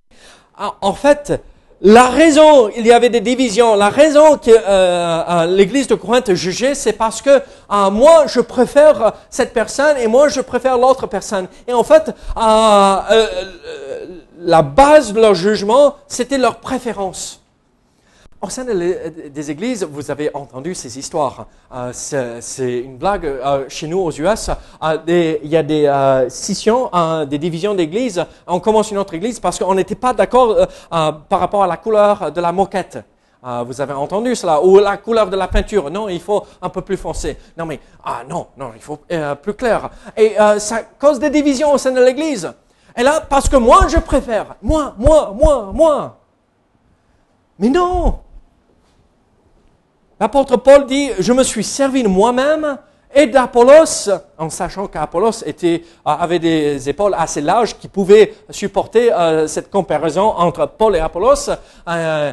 Ah, 0.57 0.75
En 0.79 0.93
fait, 0.93 1.43
la 1.81 2.07
raison, 2.07 2.69
il 2.69 2.87
y 2.87 2.91
avait 2.93 3.09
des 3.09 3.19
divisions, 3.19 3.75
la 3.75 3.89
raison 3.89 4.37
que 4.37 4.49
euh, 4.49 5.23
euh, 5.29 5.45
l'église 5.45 5.87
de 5.87 5.95
Corinthe 5.95 6.33
jugeait, 6.35 6.73
c'est 6.73 6.93
parce 6.93 7.21
que 7.21 7.29
euh, 7.29 7.89
moi, 7.91 8.27
je 8.27 8.39
préfère 8.39 9.11
cette 9.29 9.53
personne 9.53 9.97
et 9.97 10.07
moi, 10.07 10.29
je 10.29 10.39
préfère 10.39 10.77
l'autre 10.77 11.05
personne. 11.05 11.47
Et 11.67 11.73
en 11.73 11.83
fait, 11.83 12.15
la 14.39 14.61
base 14.61 15.11
de 15.11 15.19
leur 15.19 15.35
jugement, 15.35 15.95
c'était 16.07 16.37
leur 16.37 16.61
préférence. 16.61 17.41
Au 18.39 18.49
sein 18.49 18.65
des 18.65 19.49
églises, 19.51 19.83
vous 19.83 20.11
avez 20.11 20.29
entendu 20.35 20.75
ces 20.75 20.99
histoires. 20.99 21.47
Euh, 21.73 21.89
c'est 21.91 22.77
une 22.81 22.95
blague 22.95 23.25
euh, 23.25 23.65
chez 23.67 23.87
nous 23.87 23.97
aux 23.97 24.11
US. 24.11 24.51
Euh, 24.83 25.37
il 25.43 25.49
y 25.49 25.57
a 25.57 25.63
des 25.63 26.27
scissions, 26.29 26.91
des 27.27 27.39
divisions 27.39 27.73
d'églises. 27.73 28.23
On 28.45 28.59
commence 28.59 28.91
une 28.91 28.99
autre 28.99 29.15
église 29.15 29.39
parce 29.39 29.57
qu'on 29.57 29.73
n'était 29.73 29.95
pas 29.95 30.13
d'accord 30.13 30.55
par 30.89 31.39
rapport 31.39 31.63
à 31.63 31.67
la 31.67 31.77
couleur 31.77 32.31
de 32.31 32.39
la 32.39 32.51
moquette. 32.51 32.99
vous 33.65 33.81
avez 33.81 33.93
entendu 33.93 34.35
cela? 34.35 34.63
Ou 34.63 34.77
la 34.77 34.97
couleur 34.97 35.31
de 35.31 35.35
la 35.35 35.47
peinture? 35.47 35.89
Non, 35.89 36.07
il 36.07 36.21
faut 36.21 36.45
un 36.61 36.69
peu 36.69 36.81
plus 36.81 36.97
foncé. 36.97 37.37
Non, 37.57 37.65
mais 37.65 37.79
ah 38.05 38.21
non, 38.29 38.49
non, 38.55 38.71
il 38.75 38.81
faut 38.81 38.99
plus 39.41 39.55
clair. 39.55 39.89
Et 40.15 40.35
ça 40.59 40.83
cause 40.99 41.17
des 41.17 41.31
divisions 41.31 41.73
au 41.73 41.79
sein 41.79 41.91
de 41.91 42.03
l'église. 42.03 42.53
Et 42.95 43.01
là, 43.01 43.19
parce 43.19 43.49
que 43.49 43.57
moi, 43.57 43.87
je 43.89 43.97
préfère. 43.97 44.57
Moi, 44.61 44.93
moi, 44.95 45.33
moi, 45.35 45.71
moi. 45.73 46.17
Mais 47.57 47.69
non, 47.69 48.19
L'apôtre 50.19 50.57
Paul 50.57 50.87
dit, 50.87 51.11
je 51.19 51.31
me 51.31 51.43
suis 51.43 51.63
servi 51.63 52.01
de 52.01 52.07
moi-même 52.07 52.79
et 53.13 53.27
d'Apollos, 53.27 54.09
en 54.39 54.49
sachant 54.49 54.87
qu'Apollos 54.87 55.43
euh, 55.45 55.77
avait 56.03 56.39
des 56.39 56.89
épaules 56.89 57.13
assez 57.15 57.39
larges 57.39 57.77
qui 57.77 57.87
pouvaient 57.87 58.33
supporter 58.49 59.13
euh, 59.13 59.47
cette 59.47 59.69
comparaison 59.69 60.23
entre 60.23 60.65
Paul 60.65 60.95
et 60.95 60.99
Apollos. 60.99 61.51
Euh, 61.87 62.31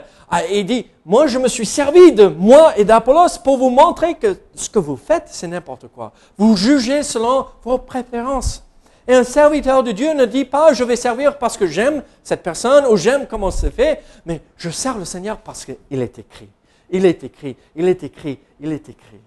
il 0.51 0.65
dit, 0.65 0.87
moi 1.05 1.27
je 1.27 1.39
me 1.39 1.47
suis 1.47 1.67
servi 1.67 2.13
de 2.13 2.27
moi 2.27 2.73
et 2.79 2.85
d'Apollos 2.85 3.39
pour 3.45 3.59
vous 3.59 3.71
montrer 3.71 4.15
que 4.15 4.35
ce 4.55 4.71
que 4.71 4.79
vous 4.79 4.97
faites, 4.97 5.25
c'est 5.27 5.47
n'importe 5.47 5.89
quoi. 5.89 6.13
Vous 6.39 6.57
jugez 6.57 7.03
selon 7.03 7.47
vos 7.63 7.77
préférences. 7.77 8.65
Et 9.07 9.15
un 9.15 9.25
serviteur 9.25 9.83
de 9.83 9.93
Dieu 9.93 10.15
ne 10.15 10.25
dit 10.25 10.47
pas, 10.47 10.73
je 10.73 10.83
vais 10.83 10.97
servir 10.97 11.37
parce 11.37 11.59
que 11.59 11.67
j'aime 11.67 12.03
cette 12.23 12.43
personne 12.43 12.87
ou 12.87 12.97
j'aime 12.97 13.27
comment 13.29 13.51
c'est 13.51 13.71
fait, 13.71 14.03
mais 14.25 14.41
je 14.57 14.71
sers 14.71 14.97
le 14.97 15.05
Seigneur 15.05 15.37
parce 15.37 15.67
qu'il 15.67 16.01
est 16.01 16.19
écrit. 16.19 16.49
Il 16.91 17.07
est 17.07 17.25
écrit, 17.25 17.57
il 17.75 17.87
est 17.89 18.03
écrit, 18.03 18.39
il 18.61 18.73
est 18.73 18.89
écrit. 18.89 19.21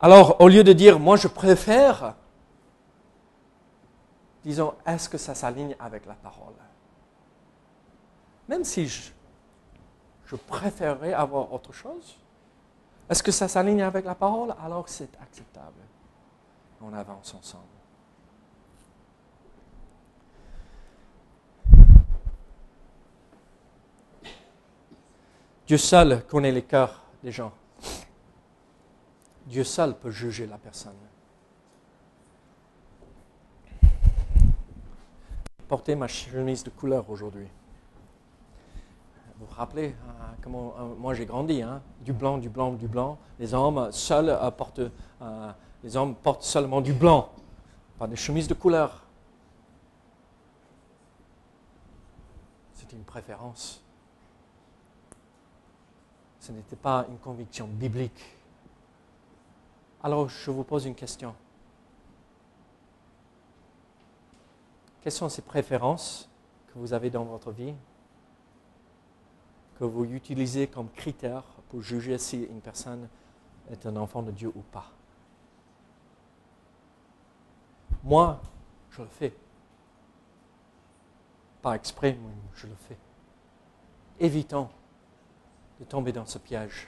Alors, 0.00 0.40
au 0.40 0.48
lieu 0.48 0.64
de 0.64 0.72
dire, 0.72 0.98
moi 0.98 1.16
je 1.16 1.28
préfère, 1.28 2.16
disons, 4.44 4.74
est-ce 4.84 5.08
que 5.08 5.18
ça 5.18 5.34
s'aligne 5.34 5.76
avec 5.78 6.06
la 6.06 6.14
parole? 6.14 6.54
Même 8.48 8.64
si 8.64 8.88
je, 8.88 9.12
je 10.26 10.34
préférerais 10.34 11.12
avoir 11.12 11.52
autre 11.52 11.72
chose, 11.72 12.18
est-ce 13.08 13.22
que 13.22 13.30
ça 13.30 13.46
s'aligne 13.46 13.82
avec 13.82 14.04
la 14.04 14.14
parole? 14.14 14.54
Alors 14.64 14.88
c'est 14.88 15.10
acceptable. 15.20 15.80
on 16.80 16.92
avance 16.94 17.34
ensemble. 17.34 17.71
Dieu 25.72 25.78
seul 25.78 26.22
connaît 26.26 26.52
les 26.52 26.60
cœurs 26.60 27.00
des 27.24 27.32
gens. 27.32 27.50
Dieu 29.46 29.64
seul 29.64 29.96
peut 29.96 30.10
juger 30.10 30.46
la 30.46 30.58
personne. 30.58 30.92
Porter 35.68 35.94
ma 35.94 36.08
chemise 36.08 36.62
de 36.62 36.68
couleur 36.68 37.08
aujourd'hui. 37.08 37.48
Vous 39.38 39.46
vous 39.46 39.54
rappelez 39.54 39.94
euh, 39.94 40.24
comment 40.42 40.74
euh, 40.78 40.94
moi 40.98 41.14
j'ai 41.14 41.24
grandi, 41.24 41.62
hein? 41.62 41.80
du 42.02 42.12
blanc, 42.12 42.36
du 42.36 42.50
blanc, 42.50 42.72
du 42.74 42.86
blanc. 42.86 43.16
Les 43.38 43.54
hommes 43.54 43.90
seuls 43.92 44.28
euh, 44.28 44.50
portent, 44.50 44.82
les 45.82 45.96
hommes 45.96 46.14
portent 46.16 46.42
seulement 46.42 46.82
du 46.82 46.92
blanc, 46.92 47.32
pas 47.98 48.06
de 48.06 48.14
chemise 48.14 48.46
de 48.46 48.52
couleur. 48.52 49.06
C'était 52.74 52.96
une 52.96 53.04
préférence. 53.04 53.82
Ce 56.42 56.50
n'était 56.50 56.74
pas 56.74 57.06
une 57.08 57.18
conviction 57.18 57.68
biblique. 57.68 58.36
Alors 60.02 60.28
je 60.28 60.50
vous 60.50 60.64
pose 60.64 60.86
une 60.86 60.94
question. 60.96 61.36
Quelles 65.00 65.12
sont 65.12 65.28
ces 65.28 65.42
préférences 65.42 66.28
que 66.66 66.80
vous 66.80 66.92
avez 66.92 67.10
dans 67.10 67.22
votre 67.22 67.52
vie 67.52 67.74
que 69.78 69.84
vous 69.84 70.04
utilisez 70.04 70.66
comme 70.66 70.90
critère 70.90 71.44
pour 71.68 71.80
juger 71.80 72.18
si 72.18 72.42
une 72.42 72.60
personne 72.60 73.08
est 73.70 73.86
un 73.86 73.94
enfant 73.94 74.22
de 74.22 74.32
Dieu 74.32 74.50
ou 74.52 74.62
pas? 74.72 74.90
Moi, 78.02 78.40
je 78.90 79.02
le 79.02 79.08
fais. 79.08 79.32
Pas 81.62 81.76
exprès, 81.76 82.18
mais 82.20 82.32
je 82.56 82.66
le 82.66 82.74
fais. 82.74 82.98
Évitons 84.18 84.68
de 85.82 85.86
tomber 85.88 86.12
dans 86.12 86.26
ce 86.26 86.38
piège. 86.38 86.86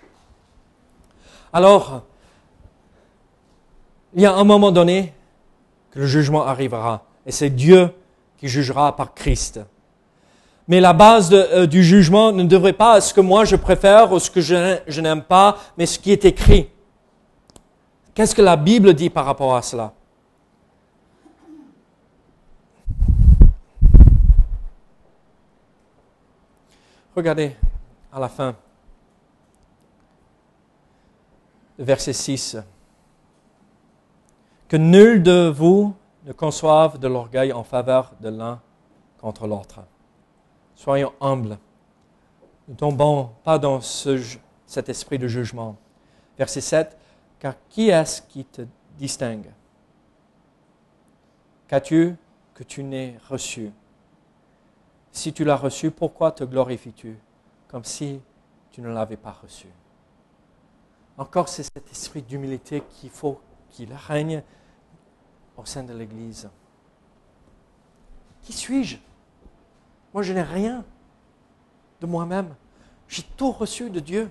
Alors, 1.53 2.05
il 4.15 4.23
y 4.23 4.27
a 4.27 4.33
un 4.33 4.45
moment 4.45 4.71
donné 4.71 5.13
que 5.91 5.99
le 5.99 6.07
jugement 6.07 6.47
arrivera. 6.47 7.03
Et 7.27 7.33
c'est 7.33 7.51
Dieu 7.51 7.93
qui 8.39 8.47
jugera 8.47 8.95
par 8.95 9.13
Christ. 9.13 9.59
Mais 10.69 10.81
la 10.81 10.93
base 10.93 11.31
euh, 11.33 11.67
du 11.67 11.83
jugement 11.83 12.31
ne 12.31 12.45
devrait 12.45 12.73
pas 12.73 12.99
être 12.99 13.03
ce 13.03 13.13
que 13.13 13.21
moi 13.21 13.45
je 13.45 13.57
préfère 13.57 14.13
ou 14.13 14.21
ce 14.21 14.31
que 14.31 14.41
je, 14.41 14.79
je 14.87 15.01
n'aime 15.01 15.23
pas, 15.23 15.57
mais 15.77 15.87
ce 15.87 15.99
qui 15.99 16.13
est 16.13 16.25
écrit. 16.25 16.71
Qu'est-ce 18.15 18.35
que 18.37 18.43
la 18.43 18.55
Bible 18.55 18.95
dit 18.95 19.11
par 19.11 19.25
rapport 19.25 19.57
à 19.57 19.63
cela? 19.63 19.93
Regardez 27.17 27.57
à 28.13 28.21
la 28.21 28.29
fin, 28.29 28.55
verset 31.79 32.13
6. 32.13 32.57
Que 34.69 34.77
nul 34.77 35.23
de 35.23 35.49
vous 35.49 35.95
ne 36.25 36.33
conçoive 36.33 36.99
de 36.99 37.09
l'orgueil 37.09 37.53
en 37.53 37.65
faveur 37.65 38.13
de 38.21 38.29
l'un 38.29 38.61
contre 39.19 39.47
l'autre. 39.47 39.81
Soyons 40.75 41.13
humbles. 41.21 41.59
Ne 42.69 42.75
tombons 42.75 43.31
pas 43.45 43.59
dans 43.59 43.81
cet 43.81 44.89
esprit 44.89 45.19
de 45.19 45.29
jugement. 45.29 45.77
Verset 46.39 46.61
7. 46.61 46.99
Car 47.39 47.55
qui 47.69 47.91
est-ce 47.91 48.23
qui 48.23 48.45
te 48.45 48.63
distingue? 48.97 49.53
Qu'as-tu 51.69 52.17
que 52.55 52.63
tu 52.63 52.83
n'aies 52.83 53.19
reçu? 53.29 53.71
Si 55.13 55.33
tu 55.33 55.45
l'as 55.45 55.57
reçu, 55.57 55.91
pourquoi 55.91 56.33
te 56.33 56.45
glorifies-tu? 56.45 57.19
Comme 57.69 57.85
si 57.85 58.21
tu 58.71 58.81
ne 58.81 58.89
l'avais 58.89 59.17
pas 59.17 59.37
reçu 59.43 59.69
Encore, 61.17 61.49
c'est 61.49 61.63
cet 61.63 61.91
esprit 61.91 62.23
d'humilité 62.23 62.83
qu'il 62.91 63.11
faut 63.11 63.41
qu'il 63.71 63.93
règne 63.93 64.43
au 65.57 65.65
sein 65.65 65.83
de 65.83 65.93
l'Église. 65.93 66.49
Qui 68.43 68.53
suis-je? 68.53 68.97
Moi, 70.13 70.23
je 70.23 70.33
n'ai 70.33 70.43
rien 70.43 70.85
de 72.01 72.07
moi-même. 72.07 72.55
J'ai 73.09 73.23
tout 73.37 73.53
reçu 73.53 73.91
de 73.91 74.01
Dieu. 74.01 74.31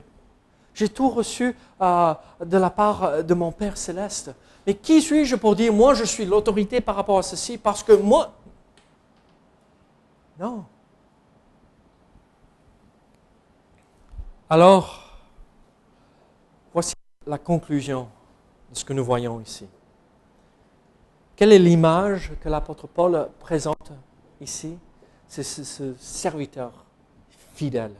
J'ai 0.74 0.90
tout 0.90 1.10
reçu 1.10 1.56
euh, 1.82 2.14
de 2.44 2.58
la 2.58 2.70
part 2.70 3.24
de 3.24 3.34
mon 3.34 3.52
Père 3.52 3.78
céleste. 3.78 4.32
Mais 4.66 4.76
qui 4.76 5.02
suis-je 5.02 5.36
pour 5.36 5.56
dire, 5.56 5.74
moi, 5.74 5.94
je 5.94 6.04
suis 6.04 6.26
l'autorité 6.26 6.82
par 6.82 6.96
rapport 6.96 7.18
à 7.18 7.24
ceci 7.24 7.58
Parce 7.58 7.84
que 7.84 7.94
moi... 7.94 8.34
Non. 10.40 10.66
Alors, 14.50 15.03
la 17.26 17.38
conclusion 17.38 18.08
de 18.72 18.76
ce 18.76 18.86
que 18.86 18.94
nous 18.94 19.04
voyons 19.04 19.40
ici. 19.40 19.68
Quelle 21.36 21.52
est 21.52 21.60
l'image 21.60 22.32
que 22.42 22.50
l'apôtre 22.50 22.88
Paul 22.88 23.30
présente 23.40 23.92
ici? 24.40 24.78
C'est 25.28 25.44
ce, 25.44 25.96
serviteur 25.96 26.86
fidèle, 27.56 27.96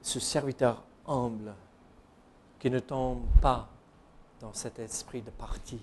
ce 0.00 0.18
serviteur 0.18 0.82
humble 1.06 1.52
qui 2.58 2.70
ne 2.70 2.78
tombe 2.78 3.22
pas 3.42 3.68
dans 4.40 4.54
cet 4.54 4.78
esprit 4.78 5.20
de 5.20 5.30
parti, 5.30 5.80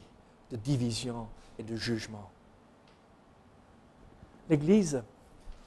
de 0.49 0.55
division 0.55 1.27
et 1.59 1.63
de 1.63 1.75
jugement. 1.75 2.29
L'Église, 4.49 5.03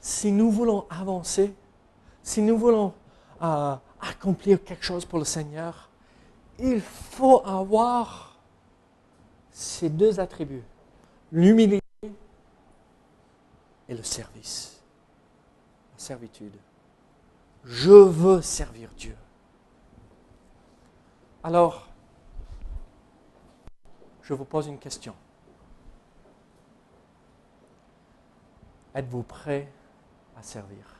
si 0.01 0.31
nous 0.31 0.51
voulons 0.51 0.85
avancer, 0.89 1.53
si 2.21 2.41
nous 2.41 2.57
voulons 2.57 2.93
euh, 3.41 3.75
accomplir 4.01 4.63
quelque 4.63 4.83
chose 4.83 5.05
pour 5.05 5.19
le 5.19 5.25
Seigneur, 5.25 5.89
il 6.59 6.81
faut 6.81 7.45
avoir 7.45 8.37
ces 9.51 9.89
deux 9.89 10.19
attributs, 10.19 10.63
l'humilité 11.31 11.81
et 13.87 13.95
le 13.95 14.03
service, 14.03 14.81
la 15.93 15.99
servitude. 15.99 16.55
Je 17.63 17.91
veux 17.91 18.41
servir 18.41 18.89
Dieu. 18.97 19.15
Alors, 21.43 21.87
je 24.21 24.33
vous 24.33 24.45
pose 24.45 24.67
une 24.67 24.79
question. 24.79 25.15
Êtes-vous 28.93 29.23
prêt 29.23 29.71
à 30.37 30.41
servir? 30.41 30.94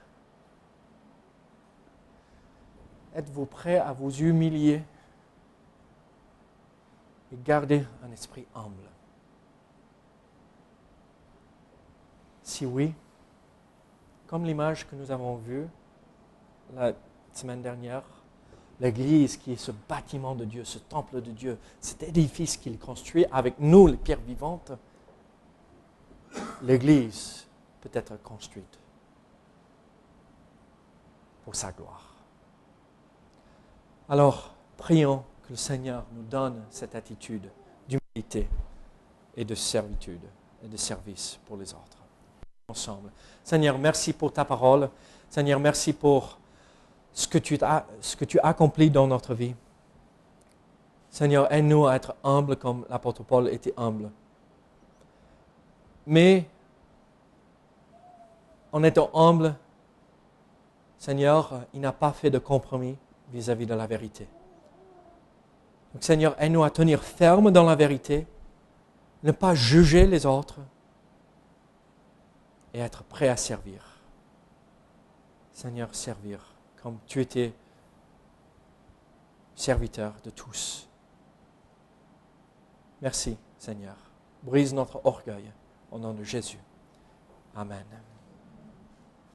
Êtes-vous 3.15 3.45
prêt 3.45 3.77
à 3.77 3.93
vous 3.93 4.13
humilier 4.21 4.83
et 7.31 7.37
garder 7.45 7.85
un 8.03 8.11
esprit 8.11 8.45
humble? 8.53 8.89
Si 12.43 12.65
oui, 12.65 12.93
comme 14.27 14.43
l'image 14.43 14.85
que 14.87 14.95
nous 14.95 15.11
avons 15.11 15.37
vue 15.37 15.65
la 16.75 16.91
semaine 17.31 17.61
dernière, 17.61 18.03
l'Église 18.81 19.37
qui 19.37 19.53
est 19.53 19.57
ce 19.57 19.71
bâtiment 19.71 20.35
de 20.35 20.43
Dieu, 20.43 20.65
ce 20.65 20.79
temple 20.79 21.21
de 21.21 21.31
Dieu, 21.31 21.57
cet 21.79 22.03
édifice 22.03 22.57
qu'il 22.57 22.77
construit 22.77 23.25
avec 23.31 23.59
nous, 23.59 23.87
les 23.87 23.97
pierres 23.97 24.19
vivantes, 24.19 24.73
l'Église 26.61 27.47
peut 27.79 27.89
être 27.93 28.21
construite 28.21 28.77
pour 31.45 31.55
sa 31.55 31.71
gloire. 31.71 32.14
Alors, 34.07 34.51
prions 34.77 35.23
que 35.43 35.51
le 35.51 35.55
Seigneur 35.55 36.05
nous 36.13 36.23
donne 36.23 36.63
cette 36.69 36.93
attitude 36.93 37.49
d'humilité 37.87 38.47
et 39.35 39.43
de 39.43 39.55
servitude 39.55 40.21
et 40.63 40.67
de 40.67 40.77
service 40.77 41.39
pour 41.45 41.57
les 41.57 41.73
autres 41.73 41.97
ensemble. 42.67 43.11
Seigneur, 43.43 43.77
merci 43.77 44.13
pour 44.13 44.31
ta 44.31 44.43
parole. 44.45 44.89
Seigneur, 45.29 45.59
merci 45.59 45.93
pour 45.93 46.37
ce 47.13 47.27
que 47.27 47.37
tu 47.37 47.57
ce 48.01 48.15
que 48.15 48.25
tu 48.25 48.39
as 48.39 48.47
accompli 48.47 48.89
dans 48.89 49.07
notre 49.07 49.33
vie. 49.33 49.55
Seigneur, 51.09 51.51
aide-nous 51.51 51.87
à 51.87 51.95
être 51.95 52.15
humbles 52.23 52.57
comme 52.57 52.85
l'apôtre 52.89 53.23
Paul 53.23 53.49
était 53.49 53.73
humble. 53.77 54.11
Mais 56.05 56.45
en 58.71 58.83
étant 58.83 59.09
humble, 59.13 59.55
Seigneur, 60.97 61.61
il 61.73 61.81
n'a 61.81 61.93
pas 61.93 62.11
fait 62.11 62.29
de 62.29 62.39
compromis 62.39 62.97
vis-à-vis 63.31 63.65
-vis 63.65 63.69
de 63.69 63.73
la 63.73 63.87
vérité. 63.87 64.27
Donc 65.93 66.03
Seigneur, 66.03 66.35
aide-nous 66.41 66.63
à 66.63 66.69
tenir 66.69 67.03
ferme 67.03 67.51
dans 67.51 67.63
la 67.63 67.75
vérité, 67.75 68.27
ne 69.23 69.31
pas 69.31 69.55
juger 69.55 70.05
les 70.07 70.25
autres, 70.25 70.59
et 72.73 72.79
être 72.79 73.03
prêt 73.03 73.29
à 73.29 73.37
servir. 73.37 73.81
Seigneur, 75.53 75.95
servir 75.95 76.53
comme 76.83 76.99
tu 77.07 77.21
étais 77.21 77.53
serviteur 79.55 80.13
de 80.25 80.29
tous. 80.29 80.89
Merci, 83.01 83.37
Seigneur. 83.57 83.95
Brise 84.43 84.73
notre 84.73 84.99
orgueil 85.05 85.49
au 85.91 85.97
nom 85.97 86.13
de 86.13 86.23
Jésus. 86.23 86.59
Amen. 87.55 87.85